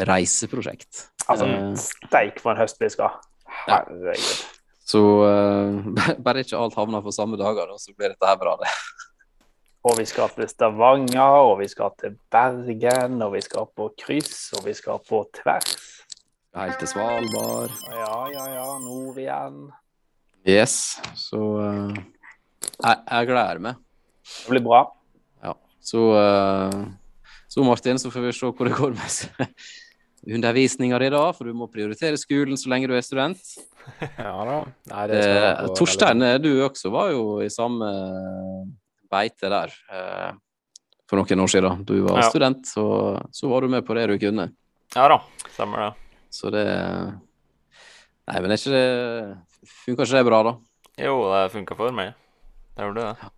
reiseprosjekt. 0.07 1.07
Altså, 1.27 1.47
Eh, 1.47 1.73
steik 2.07 2.39
for 2.43 2.53
en 2.53 2.61
høst 2.61 2.79
vi 2.81 2.89
skal. 2.93 3.17
Herregud. 3.65 4.45
så 4.87 5.01
uh, 5.23 6.19
bare 6.25 6.43
ikke 6.45 6.59
alt 6.59 6.77
havner 6.77 7.03
på 7.03 7.15
samme 7.15 7.39
dager, 7.39 7.67
da, 7.67 7.79
så 7.81 7.95
blir 7.95 8.13
dette 8.13 8.29
her 8.29 8.39
bra, 8.39 8.55
det. 8.61 8.71
Og 9.87 9.95
vi 9.99 10.05
skal 10.09 10.31
til 10.35 10.47
Stavanger, 10.51 11.47
og 11.47 11.61
vi 11.61 11.67
skal 11.71 11.93
til 11.99 12.17
Bergen, 12.31 13.21
og 13.23 13.33
vi 13.37 13.41
skal 13.45 13.69
på 13.71 13.91
kryss, 13.99 14.51
og 14.57 14.65
vi 14.67 14.73
skal 14.75 14.99
på 15.07 15.21
tvers. 15.37 15.77
Helt 16.57 16.79
til 16.81 16.89
Svalbard. 16.89 17.71
Ja, 17.93 18.15
ja, 18.33 18.45
ja. 18.55 18.65
Nord 18.81 19.19
igjen. 19.21 19.59
Yes. 20.47 20.97
Så 21.15 21.39
eh, 21.61 21.99
jeg, 22.83 23.01
jeg 23.09 23.27
gleder 23.31 23.59
meg. 23.63 23.75
Det 24.27 24.51
blir 24.53 24.63
bra. 24.65 24.81
Ja. 25.43 25.53
Så, 25.81 26.03
eh, 26.19 26.79
så 27.47 27.63
Martin, 27.65 27.99
så 28.01 28.11
får 28.13 28.25
vi 28.27 28.33
se 28.35 28.49
hvor 28.51 28.67
det 28.69 28.75
går 28.77 28.95
med 28.97 29.53
undervisninga 30.37 30.99
di, 30.99 31.09
da. 31.13 31.23
For 31.33 31.47
du 31.47 31.53
må 31.57 31.69
prioritere 31.71 32.19
skolen 32.19 32.57
så 32.59 32.69
lenge 32.73 32.89
du 32.91 32.95
er 32.97 33.05
student. 33.05 33.39
Ja 34.19 34.33
da. 34.43 34.55
Nei, 34.91 35.03
det 35.07 35.21
skal 35.23 35.45
Eh, 35.47 35.69
Torstein, 35.77 36.19
du 36.43 36.49
også 36.65 36.89
var 36.91 37.13
jo 37.13 37.37
i 37.39 37.47
samme 37.47 37.87
beite 39.07 39.47
der 39.47 39.71
eh, 39.95 40.33
for 41.07 41.21
noen 41.21 41.39
år 41.45 41.51
siden. 41.53 41.85
Du 41.87 41.93
var 42.03 42.19
Ja. 42.19 42.27
student, 42.27 42.67
så, 42.67 42.83
så 43.31 43.47
var 43.47 43.63
du 43.63 43.69
med 43.71 43.85
på 43.87 43.95
det 43.95 44.09
du 44.11 44.17
kunne. 44.19 44.49
Ja 44.95 45.07
da, 45.07 45.21
stemmer 45.55 45.85
det. 45.85 45.93
Så 46.35 46.51
det 46.51 46.65
Nei, 48.27 48.41
men 48.43 48.51
er 48.51 48.59
ikke 48.59 48.75
det 48.75 49.67
Funka 49.85 50.03
ikke 50.03 50.17
det 50.19 50.25
bra, 50.27 50.39
da? 50.43 50.51
Jo, 50.99 51.13
det 51.31 51.45
funka 51.55 51.75
for 51.79 51.95
meg. 51.95 52.11
Det 52.77 52.85
gjorde 52.85 53.03
det. 53.07 53.33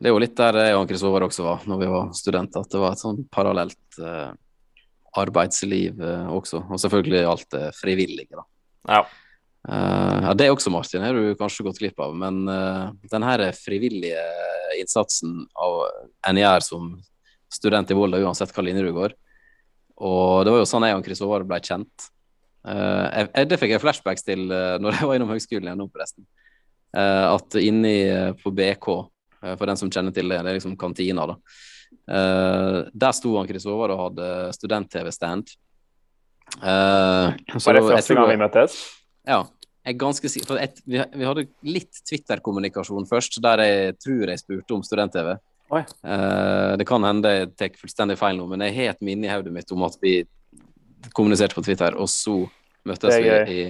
Det 0.00 0.08
er 0.08 0.14
jo 0.14 0.20
litt 0.22 0.36
der 0.38 0.58
jeg 0.58 0.76
og 0.78 0.86
Kristoffer 0.90 1.26
også 1.26 1.44
var 1.46 1.66
når 1.70 1.80
vi 1.82 1.88
var 1.92 2.12
studenter, 2.16 2.64
at 2.64 2.72
det 2.72 2.80
var 2.82 2.96
et 2.96 3.02
sånn 3.02 3.18
parallelt 3.30 3.98
eh, 4.00 4.30
arbeidsliv 5.20 6.00
eh, 6.02 6.30
også. 6.34 6.64
Og 6.66 6.80
selvfølgelig 6.82 7.20
alt 7.28 7.50
det 7.54 7.66
frivillige, 7.78 8.32
da. 8.34 8.46
Ja. 8.88 9.02
Eh, 9.68 10.16
ja, 10.24 10.34
det 10.34 10.48
også, 10.50 10.72
Martin, 10.72 11.04
har 11.04 11.14
du 11.14 11.36
kanskje 11.38 11.66
gått 11.68 11.78
glipp 11.82 12.00
av. 12.00 12.16
Men 12.16 12.42
uh, 12.48 12.90
den 13.12 13.26
her 13.28 13.44
frivillige 13.54 14.24
innsatsen 14.80 15.44
av 15.54 15.82
NIR 16.32 16.64
som 16.64 16.94
student 17.52 17.90
i 17.90 17.98
Volda, 17.98 18.22
uansett 18.22 18.54
hva 18.54 18.64
linje 18.64 18.86
du 18.86 18.94
går. 18.96 19.14
Og 20.00 20.46
det 20.46 20.54
var 20.54 20.62
jo 20.62 20.68
sånn 20.68 20.88
jeg 20.88 20.96
og 20.96 21.04
Kristoffer 21.04 21.44
ble 21.46 21.60
kjent. 21.60 22.10
Eh, 22.68 23.24
jeg, 23.28 23.48
det 23.48 23.58
fikk 23.60 23.74
jeg 23.74 23.82
flashbacks 23.82 24.24
til 24.24 24.48
uh, 24.48 24.76
når 24.80 24.98
jeg 24.98 25.08
var 25.08 25.18
innom 25.18 25.32
høgskolen 25.34 25.68
igjen 25.68 25.80
nå, 25.80 25.90
forresten. 25.92 26.26
Eh, 26.96 27.26
at 27.30 27.56
inni 27.60 27.96
eh, 28.08 28.30
på 28.38 28.52
BK, 28.54 28.88
eh, 29.42 29.54
for 29.54 29.70
den 29.70 29.78
som 29.78 29.90
kjenner 29.92 30.14
til 30.14 30.30
det, 30.30 30.40
det 30.42 30.52
er 30.52 30.58
liksom 30.58 30.78
kantina, 30.80 31.28
da. 31.32 31.38
Der 32.10 33.12
sto 33.14 33.36
han 33.36 33.46
Kristoffer 33.46 33.92
og 33.94 34.00
hadde 34.00 34.26
student-TV-stand. 34.56 35.52
Uh, 36.58 37.30
Var 37.54 37.76
det 37.76 37.82
første 37.86 38.16
gang 38.18 38.26
vi 38.32 38.38
møttes? 38.40 38.78
ja, 39.22 39.44
jeg 39.86 39.98
ganske 40.00 40.30
sikker 40.32 40.58
vi, 40.90 40.98
hadde 40.98 41.44
litt 41.62 42.00
Twitter-kommunikasjon 42.08 43.06
først, 43.06 43.38
der 43.44 43.62
jeg 43.62 43.94
tror 44.02 44.32
jeg 44.32 44.42
spurte 44.42 44.74
om 44.74 44.82
student-TV. 44.86 45.36
Eh, 45.78 46.76
det 46.76 46.86
kan 46.88 47.04
hende 47.06 47.30
jeg 47.30 47.50
tar 47.58 47.76
fullstendig 47.78 48.18
feil 48.18 48.38
nå, 48.40 48.48
men 48.50 48.64
jeg 48.66 48.76
har 48.76 48.94
et 48.94 49.04
minne 49.06 49.28
i 49.28 49.30
hodet 49.30 49.54
mitt 49.54 49.70
om 49.72 49.86
at 49.86 49.96
vi 50.02 50.18
kommuniserte 51.16 51.56
på 51.56 51.64
Twitter, 51.64 51.94
og 51.94 52.10
så 52.10 52.42
møttes 52.88 53.16
vi 53.22 53.30
i, 53.54 53.62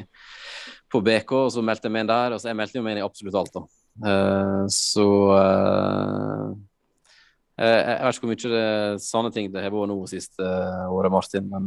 på 0.90 1.02
BK, 1.06 1.36
og 1.46 1.52
så 1.54 1.62
meldte 1.64 1.88
jeg 1.88 1.94
meg 1.94 2.04
inn 2.04 2.10
der. 2.10 2.34
Og 2.34 2.42
så 2.42 2.50
jeg 2.50 2.58
meldte 2.58 2.82
meg 2.84 2.96
inn 2.96 3.02
i 3.02 3.06
absolutt 3.06 3.38
alt, 3.40 3.54
da. 3.54 3.62
Uh, 4.00 4.64
så 4.70 5.06
eh, 5.36 6.50
Jeg 7.60 7.96
vet 8.06 8.16
ikke 8.16 8.24
hvor 8.24 8.30
mye 8.30 8.52
det 8.54 9.02
sanne 9.04 9.32
ting 9.34 9.50
det 9.52 9.64
har 9.64 9.74
vært 9.74 9.90
nå 9.90 9.96
siste 10.08 10.46
eh, 10.46 10.92
året, 10.94 11.12
Martin, 11.12 11.48
men 11.50 11.66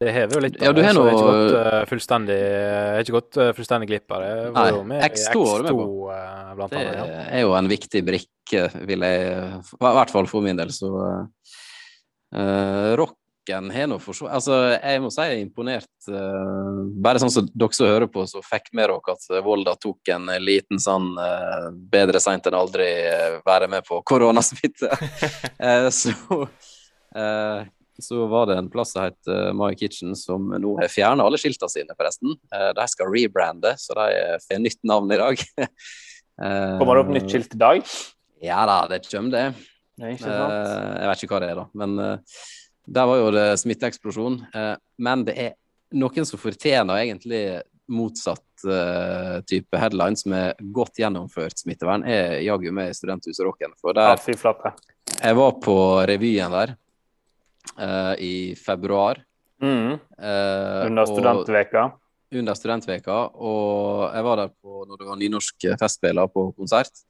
Det 0.00 0.14
hever 0.16 0.38
jo 0.38 0.42
litt. 0.46 0.56
Ja, 0.58 0.72
du 0.74 0.80
har 0.82 0.96
har 0.96 1.12
ikke 1.12 1.28
gått 1.28 1.58
eh, 1.60 1.84
fullstendig 1.92 2.38
Jeg 2.40 3.04
ikke 3.04 3.16
gått 3.18 3.38
eh, 3.38 3.52
fullstendig 3.58 3.90
glipp 3.92 4.16
av 4.16 4.24
det. 4.24 4.32
Nei, 4.56 4.66
med 4.94 5.06
X2 5.10 5.44
var 5.44 5.62
du 5.62 5.68
med 5.68 5.76
på. 5.76 5.86
Uh, 6.08 6.50
blant 6.58 6.74
Det 6.74 6.80
annet. 6.80 6.98
Ja. 6.98 7.22
er 7.28 7.44
jo 7.44 7.54
en 7.60 7.70
viktig 7.70 8.04
brikke, 8.08 8.66
vil 8.88 9.06
jeg 9.06 9.30
I 9.60 9.94
hvert 10.00 10.16
fall 10.16 10.30
for 10.32 10.48
min 10.48 10.58
del, 10.58 10.74
så 10.74 10.90
uh, 10.96 12.90
Rocken 13.50 13.70
har 13.70 13.86
nå 13.90 13.98
for 14.00 14.14
så 14.16 14.28
Altså, 14.30 14.54
jeg 14.78 15.00
må 15.02 15.10
si 15.12 15.22
jeg 15.22 15.36
er 15.38 15.42
imponert. 15.44 15.88
eh, 16.08 16.84
bare 17.02 17.18
sånn 17.18 17.30
som 17.30 17.48
dere 17.52 17.72
som 17.72 17.86
hører 17.86 18.06
på, 18.10 18.24
så 18.26 18.42
fikk 18.42 18.72
med 18.72 18.88
dere 18.88 19.14
at 19.14 19.44
Volda 19.44 19.74
tok 19.76 20.08
en 20.08 20.26
liten 20.40 20.78
sånn 20.78 21.16
eh, 21.18 21.70
bedre 21.90 22.20
seint 22.20 22.46
enn 22.46 22.54
aldri 22.54 22.86
eh, 22.86 23.40
være 23.44 23.68
med 23.68 23.84
på 23.86 24.02
koronasmitte. 24.02 24.90
Eh, 25.60 25.90
så 25.92 26.12
eh, 27.14 27.66
så 28.00 28.26
var 28.26 28.46
det 28.48 28.54
en 28.56 28.70
plass 28.72 28.94
som 28.94 29.04
het 29.04 29.28
My 29.52 29.74
Kitchen, 29.76 30.14
som 30.16 30.46
nå 30.56 30.70
har 30.78 30.88
fjerna 30.88 31.26
alle 31.26 31.36
skiltene 31.36 31.68
sine, 31.68 31.96
forresten. 31.98 32.32
Eh, 32.54 32.70
de 32.78 32.86
skal 32.88 33.10
rebrande, 33.12 33.74
så 33.76 33.92
de 33.98 34.38
får 34.46 34.62
nytt 34.62 34.80
navn 34.88 35.12
i 35.12 35.20
dag. 35.20 35.44
Eh, 36.40 36.78
Kommer 36.80 36.96
det 36.96 37.00
opp 37.02 37.10
nytt 37.12 37.26
skilt 37.28 37.52
i 37.52 37.58
dag? 37.60 37.82
Ja 38.40 38.62
da, 38.64 38.86
det 38.88 39.02
kommer 39.10 39.34
det. 39.34 39.42
Nei, 40.00 40.14
ikke 40.14 40.24
sant? 40.24 40.54
Eh, 40.54 40.94
jeg 41.02 41.10
vet 41.10 41.24
ikke 41.26 41.34
hva 41.34 41.40
det 41.42 41.50
er, 41.52 41.58
da. 41.58 41.64
Men 41.76 41.98
eh, 42.00 42.38
der 42.86 43.06
var 43.06 43.18
jo 43.20 43.30
det 43.34 43.48
smitteeksplosjon. 43.60 44.40
Eh, 44.54 44.76
men 44.98 45.24
det 45.26 45.36
er 45.38 45.52
noen 45.98 46.26
som 46.26 46.38
fortjener 46.40 47.00
egentlig 47.02 47.42
motsatt 47.90 48.64
eh, 48.70 49.40
type 49.50 49.78
headlines 49.82 50.22
med 50.30 50.60
godt 50.74 51.00
gjennomført 51.02 51.58
smittevern, 51.58 52.04
er 52.06 52.38
jaggu 52.46 52.70
meg 52.74 52.94
Studenthuset 52.94 53.42
Rocken. 53.46 53.74
For 53.82 53.96
der, 53.96 54.20
jeg 55.20 55.36
var 55.40 55.56
på 55.64 55.76
revyen 56.06 56.54
der 56.54 56.76
eh, 57.76 58.14
i 58.22 58.34
februar. 58.58 59.22
Mm. 59.60 59.98
Under 59.98 61.02
og- 61.02 61.10
studentveka. 61.10 61.90
under 62.32 62.54
studentveka, 62.54 63.16
og 63.34 64.14
jeg 64.14 64.24
var 64.24 64.36
der 64.38 64.48
på, 64.62 64.84
når 64.86 64.96
det 65.00 65.06
var 65.08 65.16
nynorsk 65.18 65.66
festspiller 65.80 66.30
på 66.30 66.52
konsert. 66.56 67.02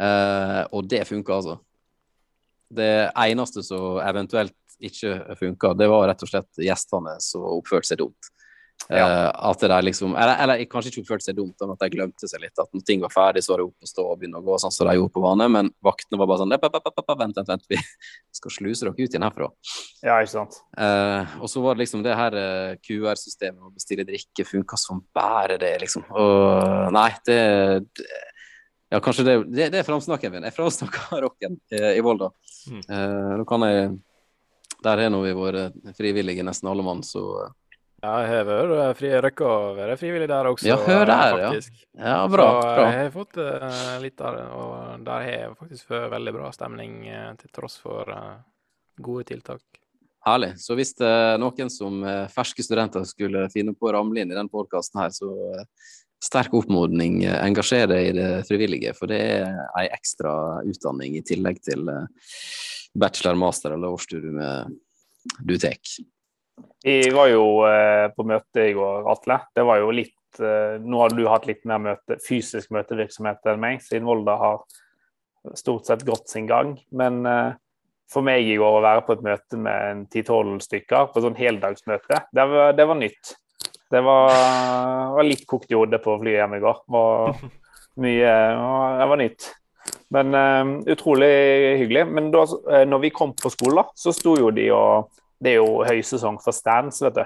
Eh, 0.00 0.62
og 0.72 0.88
det 0.88 1.04
funka, 1.08 1.32
altså. 1.36 1.58
Det 2.72 3.12
eneste 3.14 3.62
som 3.62 4.00
eventuelt 4.02 4.56
ikke 4.84 5.36
funka, 5.40 5.74
det 5.78 5.88
var 5.90 6.08
rett 6.10 6.24
og 6.24 6.30
slett 6.30 6.62
gjestene 6.62 7.16
som 7.24 7.46
oppførte 7.56 7.92
seg 7.92 8.02
dumt. 8.02 8.32
Eh, 8.90 9.30
at 9.34 9.60
de 9.60 9.82
liksom, 9.82 10.12
eller, 10.14 10.36
eller 10.44 10.60
kanskje 10.70 10.92
ikke 10.92 11.02
oppførte 11.02 11.26
seg 11.26 11.36
dumt, 11.38 11.56
men 11.58 11.72
at 11.72 11.80
de 11.82 11.88
glemte 11.90 12.28
seg 12.30 12.42
litt. 12.44 12.54
At 12.60 12.70
når 12.76 12.84
ting 12.86 13.00
var 13.02 13.10
ferdig, 13.10 13.42
så 13.42 13.54
var 13.54 13.62
det 13.62 13.66
opp 13.66 13.86
og 13.86 13.90
stå 13.90 14.04
og 14.04 14.20
begynne 14.20 14.38
å 14.38 14.46
gå 14.46 14.58
sånn 14.62 14.74
som 14.74 14.86
de 14.86 14.94
gjorde 14.98 15.14
på 15.16 15.22
vane. 15.24 15.48
Men 15.50 15.70
vaktene 15.84 16.20
var 16.20 16.30
bare 16.30 16.44
sånn 16.44 16.54
"Epp, 16.54 16.68
epp, 16.68 16.78
epp, 16.78 16.92
epp, 16.92 17.14
Vent, 17.16 17.38
vent, 17.40 17.48
vent, 17.48 17.66
vi 17.72 17.80
skal 18.38 18.52
sluse 18.52 18.86
dere 18.86 18.94
ut 18.94 19.08
igjen 19.08 19.26
herfra. 19.26 19.50
Ja, 20.04 20.20
ikke 20.20 20.34
sant. 20.36 20.60
Uh, 20.78 21.24
og 21.40 21.50
så 21.50 21.64
var 21.64 21.74
det 21.74 21.86
liksom 21.86 22.04
det 22.04 22.14
her 22.14 22.36
uh, 22.36 22.76
QR-systemet 22.84 23.64
å 23.64 23.72
bestille 23.74 24.06
drikke 24.06 24.46
funka 24.46 24.78
som 24.78 25.02
bare 25.16 25.56
det, 25.58 25.72
liksom. 25.82 26.04
Og 26.12 26.92
nei, 26.94 27.10
det, 27.26 27.40
det 27.96 28.24
Ja, 28.92 29.00
kanskje 29.02 29.24
det 29.26 29.32
Det, 29.50 29.70
det 29.74 29.80
er 29.80 29.88
framsnakken 29.88 30.36
min. 30.36 30.46
Jeg 30.46 30.54
framsnakka 30.54 31.18
rocken 31.24 31.58
eh, 31.74 31.96
i 31.96 32.04
Volda. 32.04 32.30
Mm. 32.70 32.82
Eh, 32.84 33.32
nå 33.40 33.46
kan 33.48 33.64
jeg 33.66 33.96
Der 34.86 35.02
har 35.04 35.22
vi 35.26 35.36
vært 35.36 35.94
frivillige, 35.98 36.44
nesten 36.46 36.70
alle 36.70 36.84
mann, 36.86 37.02
så 37.06 37.22
eh, 37.44 37.54
Ja, 38.04 38.16
jeg 38.22 38.32
har 38.46 38.50
vært 38.70 38.98
fri, 39.00 39.10
røkka 39.24 39.46
å 39.50 39.70
være 39.78 39.96
frivillig 40.00 40.28
der 40.30 40.50
også, 40.50 40.68
Ja, 40.68 40.76
hør 40.86 41.06
der, 41.08 41.38
faktisk. 41.40 41.78
ja. 41.96 42.04
Ja, 42.06 42.18
bra. 42.30 42.48
Så 42.60 42.74
bra. 42.76 42.84
jeg 42.92 43.00
har 43.00 43.14
fått 43.14 43.40
uh, 43.40 43.96
litt 44.04 44.20
av 44.20 44.36
det, 44.36 44.44
og 44.52 45.06
der 45.08 45.24
har 45.24 45.32
jeg 45.32 45.56
faktisk 45.62 45.88
fått 45.90 46.12
veldig 46.12 46.34
bra 46.36 46.52
stemning, 46.54 47.00
uh, 47.08 47.32
til 47.40 47.50
tross 47.56 47.80
for 47.82 48.12
uh, 48.12 48.36
gode 49.02 49.26
tiltak. 49.32 49.64
Herlig. 50.26 50.52
Så 50.58 50.74
hvis 50.74 50.90
det 50.98 51.06
er 51.06 51.36
noen 51.38 51.68
som 51.70 52.00
eh, 52.02 52.24
ferske 52.34 52.64
studenter 52.66 53.04
skulle 53.06 53.44
finne 53.52 53.76
på 53.78 53.86
å 53.86 53.92
ramle 53.94 54.24
inn 54.24 54.32
i 54.32 54.34
den 54.34 54.48
podkasten 54.50 54.98
her, 54.98 55.12
så 55.14 55.28
eh, 55.54 55.60
sterk 56.18 56.56
oppmodning. 56.58 57.20
eh, 57.28 57.36
Engasjer 57.46 57.86
deg 57.92 58.08
i 58.08 58.14
det 58.16 58.30
frivillige, 58.48 58.90
for 58.98 59.06
det 59.12 59.20
er 59.36 59.60
ei 59.78 59.84
ekstra 59.94 60.32
utdanning 60.66 61.14
i 61.14 61.22
tillegg 61.22 61.60
til 61.62 61.86
eh, 61.92 62.26
bachelor, 62.94 63.38
master 63.40 63.74
eller 63.76 63.94
årsstudium 63.96 64.38
du 65.42 65.56
tar. 65.58 65.78
Jeg 66.86 67.12
var 67.14 67.28
jo 67.30 67.44
eh, 67.66 68.06
på 68.14 68.24
møte 68.28 68.68
i 68.70 68.74
går, 68.76 69.06
Atle. 69.10 69.40
Det 69.56 69.64
var 69.66 69.80
jo 69.82 69.92
litt 69.94 70.40
eh, 70.40 70.76
Nå 70.82 71.02
har 71.02 71.12
du 71.12 71.24
hatt 71.28 71.48
litt 71.48 71.64
mer 71.68 71.82
møte, 71.82 72.18
fysisk 72.22 72.72
møtevirksomhet 72.74 73.48
enn 73.50 73.62
meg, 73.62 73.82
siden 73.84 74.06
Volda 74.08 74.36
har 74.40 74.60
stort 75.58 75.88
sett 75.88 76.04
gått 76.06 76.30
sin 76.30 76.46
gang. 76.48 76.76
Men 76.96 77.24
eh, 77.26 77.56
for 78.12 78.26
meg 78.26 78.46
i 78.46 78.56
går 78.60 78.78
å 78.78 78.84
være 78.84 79.04
på 79.06 79.16
et 79.16 79.26
møte 79.26 79.58
med 79.60 79.90
en 79.90 80.06
10-12 80.06 80.62
stykker, 80.68 81.10
på 81.12 81.24
sånn 81.24 81.38
heldagsmøte, 81.38 82.22
det 82.32 82.48
var, 82.52 82.72
det 82.78 82.88
var 82.88 83.00
nytt. 83.00 83.34
Det 83.90 84.02
var, 84.02 84.32
var 85.14 85.26
litt 85.26 85.44
kokt 85.46 85.70
i 85.70 85.78
hodet 85.78 86.00
på 86.02 86.16
flyet 86.22 86.40
hjem 86.40 86.56
i 86.56 86.62
går. 86.62 86.82
Det 86.86 86.96
Var 86.96 87.36
mye, 88.06 88.34
det 89.00 89.10
var 89.12 89.20
nytt. 89.20 89.50
Men 90.14 90.34
uh, 90.34 90.92
utrolig 90.92 91.78
hyggelig. 91.78 92.06
Men 92.06 92.30
da 92.30 92.44
eh, 92.72 92.84
når 92.88 92.98
vi 92.98 93.10
kom 93.10 93.34
på 93.34 93.50
skolen, 93.50 93.82
da, 93.82 93.86
så 93.94 94.14
sto 94.14 94.36
jo 94.38 94.52
de 94.54 94.70
og 94.74 95.12
Det 95.36 95.50
er 95.52 95.58
jo 95.58 95.82
høysesong 95.84 96.38
for 96.40 96.56
stands, 96.56 97.02
vet 97.04 97.18
du. 97.18 97.24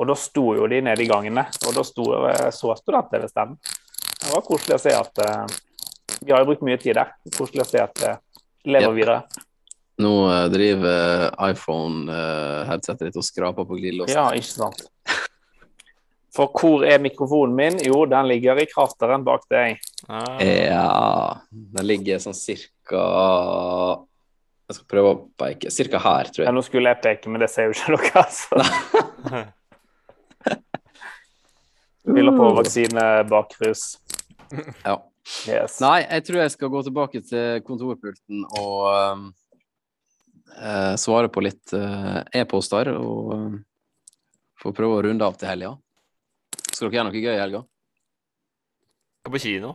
Og 0.00 0.06
da 0.08 0.14
sto 0.16 0.54
jo 0.56 0.68
de 0.68 0.78
nede 0.84 1.04
i 1.04 1.08
gangene, 1.08 1.42
og 1.66 1.74
da 1.76 1.82
sto, 1.84 2.06
eh, 2.30 2.46
så 2.52 2.72
studenter 2.78 3.20
ved 3.20 3.32
standen. 3.32 3.58
Det 4.16 4.30
var 4.32 4.44
koselig 4.46 4.78
å 4.78 4.80
se 4.80 4.94
at 4.96 5.20
uh, 5.20 5.44
Vi 6.22 6.32
har 6.32 6.40
jo 6.40 6.48
brukt 6.48 6.64
mye 6.64 6.78
tid 6.80 6.96
der. 6.96 7.12
Koselig 7.36 7.66
å 7.66 7.68
se 7.68 7.82
at 7.82 8.00
det 8.00 8.14
lever 8.64 8.88
yep. 8.88 8.96
videre. 8.96 9.44
Nå 10.00 10.12
driver 10.52 11.30
iPhone-headsetet 11.50 13.08
ditt 13.08 13.20
og 13.20 13.24
skraper 13.24 13.68
på 13.68 13.78
glidelåsen. 13.78 14.16
Ja, 14.16 14.30
ikke 14.36 14.52
sant. 14.64 14.82
For 16.36 16.52
hvor 16.52 16.84
er 16.84 17.00
mikrofonen 17.00 17.56
min? 17.56 17.78
Jo, 17.86 18.02
den 18.08 18.28
ligger 18.28 18.60
i 18.60 18.66
krafteren 18.68 19.24
bak 19.24 19.46
deg. 19.52 19.80
Ja. 20.04 20.24
Ja, 20.44 21.40
den 21.50 21.88
ligger 21.88 22.20
sånn 22.22 22.36
cirka 22.36 23.04
Jeg 24.66 24.76
skal 24.76 24.88
prøve 24.90 25.12
å 25.14 25.18
peke. 25.40 25.72
Cirka 25.72 26.00
her, 26.02 26.28
tror 26.28 26.44
jeg. 26.44 26.50
Ja, 26.50 26.54
nå 26.54 26.64
skulle 26.66 26.92
jeg 26.92 27.00
peke, 27.04 27.32
men 27.32 27.40
det 27.44 27.48
ser 27.52 27.70
jo 27.70 27.76
ikke 27.76 27.96
dere. 27.96 28.24
Altså. 28.26 28.52
Spiller 32.06 32.36
på 32.36 32.50
vaksinebakrus. 32.60 33.86
Ja. 34.84 35.00
Yes. 35.48 35.80
Nei, 35.82 36.04
jeg 36.04 36.22
tror 36.28 36.38
jeg 36.38 36.52
skal 36.54 36.70
gå 36.70 36.82
tilbake 36.86 37.22
til 37.26 37.64
kontorpulten 37.66 38.44
og 38.60 38.84
um, 38.86 39.24
eh, 40.54 40.92
svare 41.02 41.30
på 41.34 41.42
litt 41.42 41.74
uh, 41.74 42.20
e-poster 42.30 42.92
og 42.92 43.32
uh, 43.34 43.56
få 44.62 44.70
prøve 44.76 45.00
å 45.00 45.02
runde 45.08 45.26
av 45.26 45.34
til 45.40 45.50
helga. 45.50 45.72
Skal 46.76 46.90
dere 46.90 46.98
gjøre 46.98 47.08
noe 47.08 47.20
gøy 47.22 47.32
i 47.32 47.40
helga? 47.40 47.60
Skal 49.22 49.32
på 49.32 49.40
kino. 49.42 49.70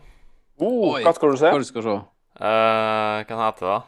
Oh, 0.61 0.91
Oi. 0.93 1.01
hva 1.05 1.13
skal 1.17 1.33
du 1.33 1.39
se? 1.41 1.49
Hva 1.49 1.61
du 1.61 1.65
skal 1.65 1.85
se? 1.87 1.95
Uh, 2.41 3.23
hva 3.25 3.39
heter 3.47 3.65
det? 3.65 3.71
da? 3.71 3.79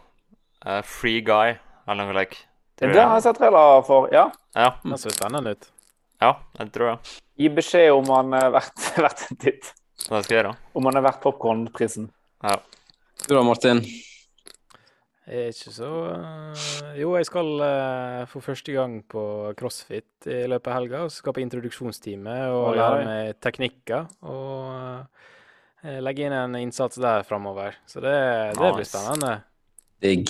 Eh, 0.64 0.80
Free 0.88 1.22
Guy, 1.26 1.54
eller 1.86 2.08
noe 2.08 2.16
like. 2.18 2.40
Det 2.80 2.90
har 2.96 3.14
jeg 3.20 3.26
sett 3.28 3.38
trailer 3.38 3.84
for. 3.86 4.08
Ja. 4.16 4.26
Ja, 4.58 4.72
Det 4.82 4.98
ser 5.00 5.14
spennende 5.14 5.54
ut. 5.54 5.68
ja, 6.24 6.32
jeg 6.58 6.72
tror 6.74 6.90
det. 6.94 7.14
Gi 7.38 7.50
beskjed 7.54 7.92
om 7.94 8.10
han 8.16 8.34
er 8.40 8.50
verdt, 8.56 8.88
verdt 9.06 9.26
en 9.30 9.38
titt. 9.44 9.70
Det 10.04 10.08
skal 10.08 10.24
jeg 10.24 10.40
gjøre. 10.40 10.56
Om 10.74 10.90
han 10.90 10.98
er 11.00 11.06
verdt 11.06 11.22
popkornprisen. 11.24 12.10
Ja. 12.44 12.58
Du 13.28 13.36
da, 13.36 13.44
Martin? 13.46 13.84
Jeg 15.24 15.40
er 15.40 15.54
ikke 15.54 15.72
så 15.72 15.90
øh, 16.12 17.00
Jo, 17.00 17.14
jeg 17.16 17.26
skal 17.30 17.52
øh, 17.64 18.24
for 18.28 18.44
første 18.44 18.74
gang 18.76 18.98
på 19.08 19.54
crossfit 19.56 20.28
i 20.28 20.44
løpet 20.52 20.68
av 20.68 20.80
helga. 20.80 21.04
og 21.06 21.14
Skal 21.16 21.36
på 21.36 21.44
introduksjonstime 21.44 22.34
og 22.52 22.74
Oi, 22.74 22.78
lære 22.78 23.06
meg 23.08 23.38
teknikker. 23.40 24.10
Og 24.28 25.06
øh, 25.86 26.00
legge 26.04 26.28
inn 26.28 26.36
en 26.36 26.58
innsats 26.60 27.00
der 27.00 27.24
framover. 27.24 27.78
Så 27.88 28.04
det, 28.04 28.18
det 28.60 28.74
blir 28.76 28.90
spennende. 28.90 29.38
Digg. 30.04 30.28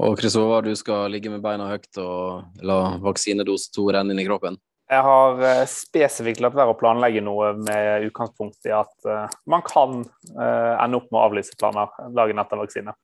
Og 0.00 0.16
Håvard, 0.16 0.64
du 0.64 0.74
skal 0.74 1.10
ligge 1.12 1.30
med 1.30 1.42
beina 1.44 1.68
høyt 1.68 1.98
og 2.00 2.64
la 2.64 2.96
vaksinedose 3.04 3.68
to 3.74 3.84
renne 3.92 4.14
inn 4.14 4.22
i 4.22 4.26
kroppen? 4.26 4.56
Jeg 4.90 5.04
har 5.06 5.42
eh, 5.46 5.66
spesifikt 5.70 6.40
latt 6.42 6.56
være 6.58 6.72
å 6.72 6.78
planlegge 6.78 7.22
noe 7.22 7.52
med 7.60 8.08
utgangspunkt 8.08 8.66
i 8.66 8.72
at 8.74 9.06
eh, 9.06 9.36
man 9.50 9.62
kan 9.66 10.00
eh, 10.02 10.72
ende 10.72 10.98
opp 10.98 11.06
med 11.12 11.20
å 11.20 11.26
avlyse 11.28 11.54
planer 11.60 11.92
dagen 12.16 12.42
etter 12.42 12.58
vaksine. 12.58 12.94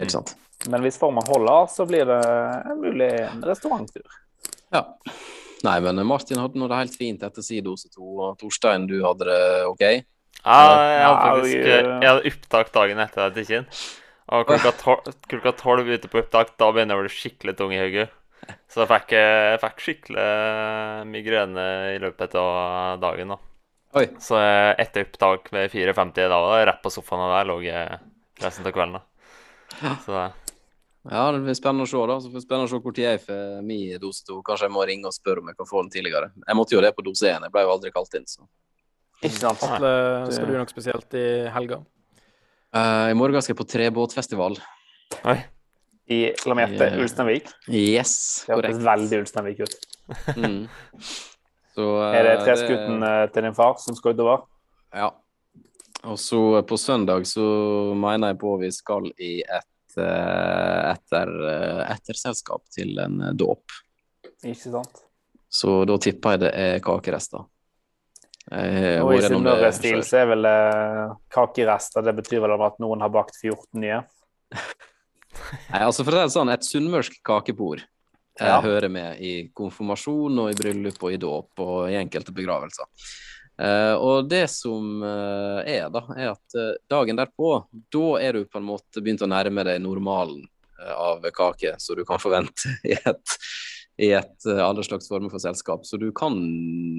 Ikke 0.00 0.16
sant? 0.16 0.34
Men 0.70 0.84
hvis 0.84 0.98
formen 0.98 1.24
holder, 1.28 1.68
så 1.70 1.86
blir 1.88 2.06
det 2.08 2.20
en 2.70 2.80
mulig 2.80 3.10
en 3.26 3.44
restauranttur. 3.46 4.20
Ja. 4.74 4.86
Nei, 5.64 5.78
men 5.84 6.00
Martin 6.06 6.40
hadde 6.40 6.60
nå 6.60 6.68
det 6.68 6.78
helt 6.78 6.96
fint 6.98 7.22
etter 7.24 7.44
sin 7.44 7.64
dose 7.64 7.88
to, 7.92 8.04
og 8.20 8.38
Torstein, 8.40 8.88
du 8.90 8.98
hadde 9.04 9.28
det 9.28 9.44
OK? 9.68 9.84
Ja, 10.44 10.56
jeg 10.60 11.04
hadde 11.04 11.20
faktisk 11.22 11.68
jeg 11.68 12.08
hadde 12.08 12.32
opptak 12.32 12.72
dagen 12.74 13.00
etter 13.04 13.24
at 13.24 13.38
jeg 13.38 13.46
gikk 13.46 13.62
inn. 13.62 13.70
Og 14.34 14.48
klokka 14.48 15.52
tolv, 15.60 15.88
ute 15.88 16.10
på 16.10 16.20
opptak, 16.20 16.54
da 16.60 16.68
begynner 16.72 16.96
jeg 16.96 17.00
å 17.00 17.04
bli 17.04 17.14
skikkelig 17.14 17.56
tung 17.58 17.72
i 17.76 17.80
hodet. 17.80 18.08
Så 18.68 18.82
jeg 18.82 18.90
fikk, 18.90 19.14
jeg 19.16 19.60
fikk 19.62 19.82
skikkelig 19.84 20.28
migrene 21.08 21.66
i 21.94 21.98
løpet 22.02 22.36
av 22.40 23.00
dagen. 23.00 23.32
da. 23.32 23.40
Oi. 24.00 24.08
Så 24.20 24.36
eh, 24.40 24.72
etter 24.82 25.06
opptak 25.06 25.48
ved 25.54 25.72
4.50 25.72 26.28
da 26.28 26.40
var 26.42 26.58
det 26.58 26.68
rett 26.72 26.84
på 26.84 26.92
sofaen, 26.92 27.24
og 27.24 27.34
der 27.36 27.48
lå 27.48 27.58
jeg 27.64 28.00
resten 28.42 28.68
av 28.68 28.74
kvelden. 28.74 28.98
da. 28.98 29.13
Så 30.04 30.18
Ja, 31.10 31.24
det 31.34 31.42
blir 31.44 31.56
spennende 31.58 31.84
å 31.84 31.90
se, 31.90 32.00
da. 32.08 32.14
Så 32.20 32.30
får 32.32 32.40
det 32.40 32.44
spennende 32.46 32.68
å 32.68 32.72
se 32.72 32.78
hvor 32.80 32.94
tid 32.96 33.04
jeg 33.04 33.20
får 33.26 33.62
min 33.66 33.98
dose 34.00 34.24
to. 34.24 34.38
Kanskje 34.46 34.68
jeg 34.70 34.72
må 34.72 34.84
ringe 34.88 35.10
og 35.10 35.12
spørre 35.16 35.42
om 35.42 35.50
jeg 35.50 35.58
kan 35.58 35.68
få 35.68 35.82
den 35.84 35.90
tidligere. 35.92 36.30
Jeg 36.46 36.56
måtte 36.56 36.76
jo 36.76 36.80
det 36.84 36.94
på 36.96 37.04
dose 37.04 37.28
én, 37.28 37.44
jeg 37.44 37.52
ble 37.52 37.64
jo 37.66 37.72
aldri 37.74 37.92
kalt 37.92 38.14
inn, 38.16 38.24
så. 38.30 38.46
Ikke 39.24 39.36
sant? 39.40 39.60
Atle, 39.64 39.90
skal 40.32 40.46
du 40.48 40.54
gjøre 40.54 40.62
noe 40.64 40.72
spesielt 40.72 41.16
i 41.20 41.26
helga? 41.52 41.82
Uh, 42.74 43.10
I 43.12 43.16
morgen 43.16 43.44
skal 43.44 43.52
jeg 43.54 43.60
på 43.60 43.68
trebåtfestival. 43.70 44.56
Oi. 45.30 45.36
I 46.10 46.18
Lamerte 46.48 46.88
Yeah. 46.88 46.98
Ulsteinvik. 47.00 47.46
Yes, 47.68 48.44
Det 48.46 48.52
hørtes 48.56 48.74
korrekt. 48.74 48.88
veldig 48.88 49.20
Ulsteinvik 49.22 49.60
ut. 49.64 49.76
Mm. 50.36 50.64
Så, 51.74 51.84
uh, 52.00 52.14
Er 52.16 52.26
det 52.28 52.34
treskuten 52.44 53.00
det... 53.04 53.12
til 53.34 53.46
din 53.46 53.54
far 53.56 53.76
som 53.82 53.96
skal 53.96 54.12
utover? 54.16 54.44
Ja. 54.94 55.08
Og 56.04 56.18
så 56.20 56.40
på 56.68 56.76
søndag 56.76 57.24
så 57.28 57.44
mener 57.96 58.32
jeg 58.34 58.40
på 58.42 58.56
vi 58.60 58.70
skal 58.74 59.08
i 59.16 59.38
et 59.40 59.96
eh, 59.96 60.90
etter, 60.90 61.32
eh, 61.48 61.80
etterselskap 61.94 62.64
til 62.74 62.98
en 63.00 63.20
eh, 63.30 63.32
dåp. 63.38 63.64
Ikke 64.44 64.74
sant? 64.76 65.04
Så 65.48 65.84
da 65.88 65.96
tipper 66.02 66.34
jeg 66.34 66.42
det 66.44 66.52
er 66.58 66.80
kakerester. 66.84 67.46
Og 68.50 69.12
i 69.14 69.20
gjennom 69.22 69.46
Sunnmøre-stil 69.46 70.02
så 70.04 70.18
er 70.20 70.26
vel 70.28 70.44
eh, 70.44 71.12
kakerester 71.32 72.04
Det 72.04 72.12
betyr 72.18 72.42
vel 72.44 72.52
at 72.60 72.76
noen 72.82 73.00
har 73.00 73.12
bakt 73.14 73.38
14 73.40 73.80
nye? 73.80 74.02
Nei, 75.72 75.80
altså 75.80 76.04
for 76.04 76.12
å 76.12 76.18
si 76.18 76.26
det 76.28 76.34
sånn, 76.34 76.52
et 76.52 76.66
sunnmørsk 76.68 77.16
kakebord 77.24 77.80
eh, 77.80 78.44
Ja. 78.44 78.58
hører 78.60 78.90
med 78.92 79.22
i 79.24 79.32
konfirmasjon 79.56 80.42
og 80.42 80.52
i 80.52 80.58
bryllup 80.58 81.00
og 81.00 81.14
i 81.14 81.20
dåp 81.22 81.64
og 81.64 81.88
i 81.88 81.96
enkelte 82.02 82.34
begravelser. 82.36 82.90
Eh, 83.54 83.94
og 83.94 84.26
det 84.26 84.48
som 84.50 85.02
uh, 85.04 85.62
er, 85.62 85.86
da, 85.94 86.02
er 86.16 86.32
at 86.32 86.56
uh, 86.58 86.72
dagen 86.90 87.18
derpå, 87.18 87.52
da 87.94 88.08
er 88.18 88.40
du 88.40 88.48
på 88.50 88.58
en 88.58 88.66
måte 88.66 89.02
begynt 89.02 89.22
å 89.22 89.30
nærme 89.30 89.62
deg 89.66 89.82
normalen 89.82 90.42
av 90.84 91.22
kake, 91.32 91.76
som 91.78 91.96
du 91.96 92.02
kan 92.04 92.18
forvente 92.20 92.72
i 92.90 92.96
et, 92.98 93.36
i 94.02 94.10
et 94.18 94.48
alle 94.50 94.82
slags 94.84 95.06
former 95.08 95.30
for 95.32 95.40
selskap. 95.40 95.86
Så 95.86 96.00
du 96.02 96.10
kan 96.12 96.34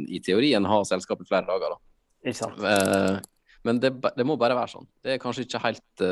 i 0.07 0.21
teorien 0.23 0.65
ha 0.65 0.79
selskap 0.87 1.21
i 1.21 1.27
flere 1.27 1.45
dager, 1.49 1.75
da. 1.75 1.81
Ikke 2.25 2.39
sant? 2.39 3.27
Men 3.67 3.81
det, 3.83 3.91
det 4.15 4.25
må 4.25 4.39
bare 4.39 4.55
være 4.57 4.71
sånn. 4.71 4.87
Det 5.03 5.15
er 5.15 5.21
kanskje 5.21 5.43
ikke 5.45 5.61
helt 5.61 6.05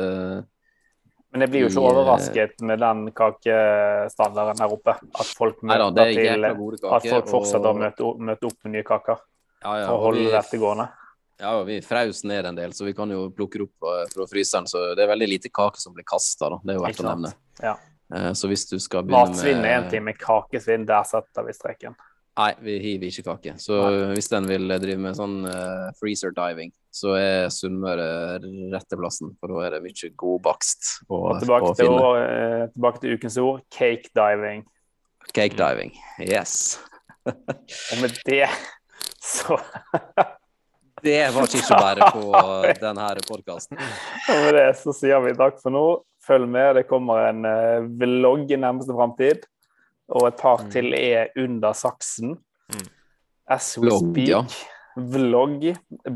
Men 1.34 1.46
jeg 1.46 1.50
blir 1.50 1.64
jo 1.64 1.72
ikke 1.72 1.86
overrasket 1.88 2.62
med 2.68 2.82
den 2.84 3.02
kakestandarden 3.16 4.60
her 4.62 4.76
oppe. 4.76 4.94
At 5.00 5.34
folk 5.34 5.64
møter 5.64 6.04
er 6.04 6.14
til 6.14 6.46
At 6.52 7.08
folk 7.08 7.32
fortsetter 7.32 7.64
og- 7.64 7.72
å 7.72 7.80
møte, 7.80 8.12
møte 8.28 8.52
opp 8.52 8.68
med 8.68 8.76
nye 8.76 8.86
kaker 8.86 9.24
ja, 9.64 9.72
ja, 9.80 9.88
og 9.92 10.00
holde 10.08 10.26
vi- 10.26 10.30
dette 10.36 10.60
gående. 10.60 10.88
Ja, 11.40 11.56
vi 11.66 11.80
fraus 11.82 12.22
ned 12.24 12.46
en 12.46 12.54
del, 12.54 12.70
så 12.72 12.84
vi 12.86 12.92
kan 12.94 13.10
jo 13.10 13.24
plukke 13.34 13.58
det 13.58 13.64
opp 13.66 13.88
eh, 13.90 14.04
fra 14.14 14.26
fryseren. 14.30 14.68
Så 14.70 14.94
det 14.94 15.02
er 15.02 15.10
veldig 15.10 15.26
lite 15.28 15.50
kake 15.50 15.80
som 15.82 15.92
blir 15.96 16.04
kasta, 16.06 16.48
da. 16.52 16.60
Det 16.62 16.74
er 16.74 16.78
jo 16.78 16.84
verdt 16.84 17.00
å 17.02 17.08
nevne. 17.10 17.32
Ja. 17.60 17.72
Eh, 18.14 18.30
Så 18.38 18.46
hvis 18.48 18.68
du 18.70 18.78
skal 18.78 19.02
begynne 19.02 19.32
Matsvinn 19.32 19.64
er 19.64 19.80
én 19.82 19.88
time, 19.90 20.12
kakesvinn, 20.14 20.86
der 20.86 21.02
setter 21.08 21.42
vi 21.48 21.52
streken. 21.56 21.96
Nei, 22.36 22.52
vi 22.66 22.78
hiver 22.82 23.06
ikke 23.10 23.24
kake. 23.28 23.52
Så 23.62 23.76
hvis 24.14 24.28
den 24.30 24.46
vil 24.50 24.66
drive 24.82 24.98
med 24.98 25.14
sånn 25.14 25.34
uh, 25.46 25.90
freezer 26.00 26.32
diving, 26.34 26.72
så 26.90 27.12
er 27.14 27.46
Sunnmøre 27.54 28.40
rette 28.72 28.96
plassen. 28.98 29.36
For 29.38 29.46
da 29.52 29.60
er 29.66 29.70
det 29.76 29.82
mye 29.84 30.10
godbakst 30.18 30.88
å, 31.08 31.20
Og 31.30 31.40
tilbake 31.42 31.68
å 31.68 31.76
til, 31.78 31.86
finne. 31.86 32.00
å- 32.02 32.64
uh, 32.64 32.66
tilbake 32.74 33.00
til 33.04 33.14
ukens 33.18 33.38
ord 33.38 33.62
cake 33.70 34.10
diving. 34.18 34.64
Cake 35.32 35.54
diving. 35.56 35.94
Yes. 36.18 36.78
Og 37.26 38.00
med 38.02 38.18
det 38.26 38.48
så 39.24 39.56
Det 41.04 41.18
var 41.34 41.46
ikke 41.48 41.60
så 41.66 41.76
bare 41.76 42.06
på 42.14 42.22
denne 42.84 43.06
podkasten. 43.28 43.76
Med 44.28 44.54
det 44.56 44.66
så 44.80 44.92
sier 44.96 45.20
vi 45.24 45.34
takk 45.36 45.58
for 45.62 45.74
nå. 45.74 45.84
følg 46.24 46.48
med. 46.48 46.76
Det 46.78 46.86
kommer 46.88 47.26
en 47.28 47.44
eh, 47.44 47.84
vlogg 48.00 48.48
i 48.52 48.56
nærmeste 48.56 48.94
framtid. 48.96 49.42
Og 50.14 50.28
et 50.30 50.38
par 50.40 50.62
Mm. 50.64 50.70
til 50.72 50.94
er 50.96 51.28
under 51.40 51.72
saksen. 51.76 52.36
Mm. 52.72 52.86
As 53.52 53.74
we 53.76 53.88
Vlogg, 53.90 54.06
speak. 54.14 54.28
ja. 54.28 54.40
Vlogg. 54.96 55.66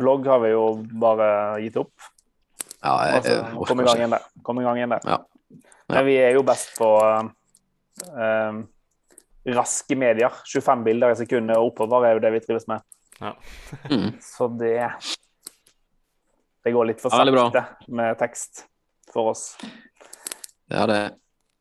Blogg 0.00 0.26
har 0.30 0.40
vi 0.44 0.54
jo 0.54 0.64
bare 1.00 1.28
gitt 1.60 1.76
opp. 1.76 1.92
Ja, 2.80 2.94
jeg, 3.04 3.14
Altså, 3.18 3.34
jeg 3.36 3.66
kom 3.68 3.80
i 3.80 3.84
gang 3.88 3.98
igjen 4.00 4.14
der. 4.16 4.26
Kom 4.46 4.60
i 4.60 4.64
gang 4.64 4.76
igjen 4.80 4.94
der. 4.96 5.04
Ja. 5.04 5.18
Ja. 5.18 5.96
Men 5.96 6.04
vi 6.08 6.16
er 6.20 6.32
jo 6.36 6.42
best 6.46 6.72
på 6.78 6.88
eh, 8.16 8.58
raske 9.58 9.96
medier. 9.98 10.32
25 10.48 10.84
bilder 10.86 11.12
i 11.12 11.18
sekundet 11.20 11.56
og 11.60 11.72
oppover 11.74 12.06
er 12.08 12.16
jo 12.16 12.22
det 12.24 12.32
vi 12.36 12.40
trives 12.44 12.68
med. 12.70 12.80
Mm. 13.20 14.12
Så 14.22 14.46
det 14.48 14.92
Det 16.64 16.72
går 16.72 16.90
litt 16.92 17.00
for 17.02 17.11
Ja, 17.14 17.24
sakte 17.26 17.64
med 17.88 18.18
tekst 18.20 18.66
for 19.12 19.33
oss. 19.33 19.57
Ja, 20.70 20.87
det 20.87 21.00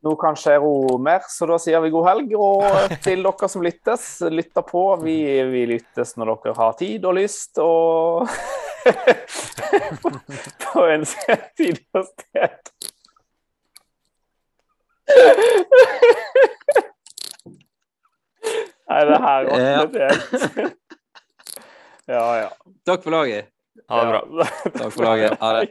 Nå 0.05 0.13
kan 0.15 0.35
skje 0.37 0.59
ro 0.61 0.97
mer, 1.01 1.23
så 1.25 1.47
da 1.49 1.57
sier 1.59 1.81
vi 1.81 1.89
god 1.91 2.05
helg. 2.07 2.35
Og 2.37 2.63
til 3.05 3.23
dere 3.25 3.49
som 3.49 3.63
lyttes, 3.65 4.05
lytter 4.29 4.65
på. 4.67 4.83
Vi, 5.01 5.17
vi 5.51 5.65
lyttes 5.73 6.13
når 6.19 6.35
dere 6.43 6.57
har 6.59 6.77
tid 6.79 7.07
og 7.09 7.17
lyst, 7.17 7.57
og 7.57 8.29
på 10.67 10.85
en 10.85 11.07
tid 11.57 11.81
og 11.97 12.05
sted. 12.11 12.73
Nei, 18.87 19.01
det 19.09 19.17
her 19.23 19.49
ordnet 19.51 19.97
helt. 19.97 20.83
Ja, 22.07 22.39
ja. 22.41 22.49
Takk 22.85 23.03
for 23.03 23.11
laget. 23.11 23.49
Ha 23.89 24.03
det 24.03 24.11
bra. 24.11 24.21
Ja. 24.39 24.47
Takk 24.79 24.93
for 24.93 25.03
laget. 25.03 25.37
Ha 25.39 25.53
det. 25.59 25.67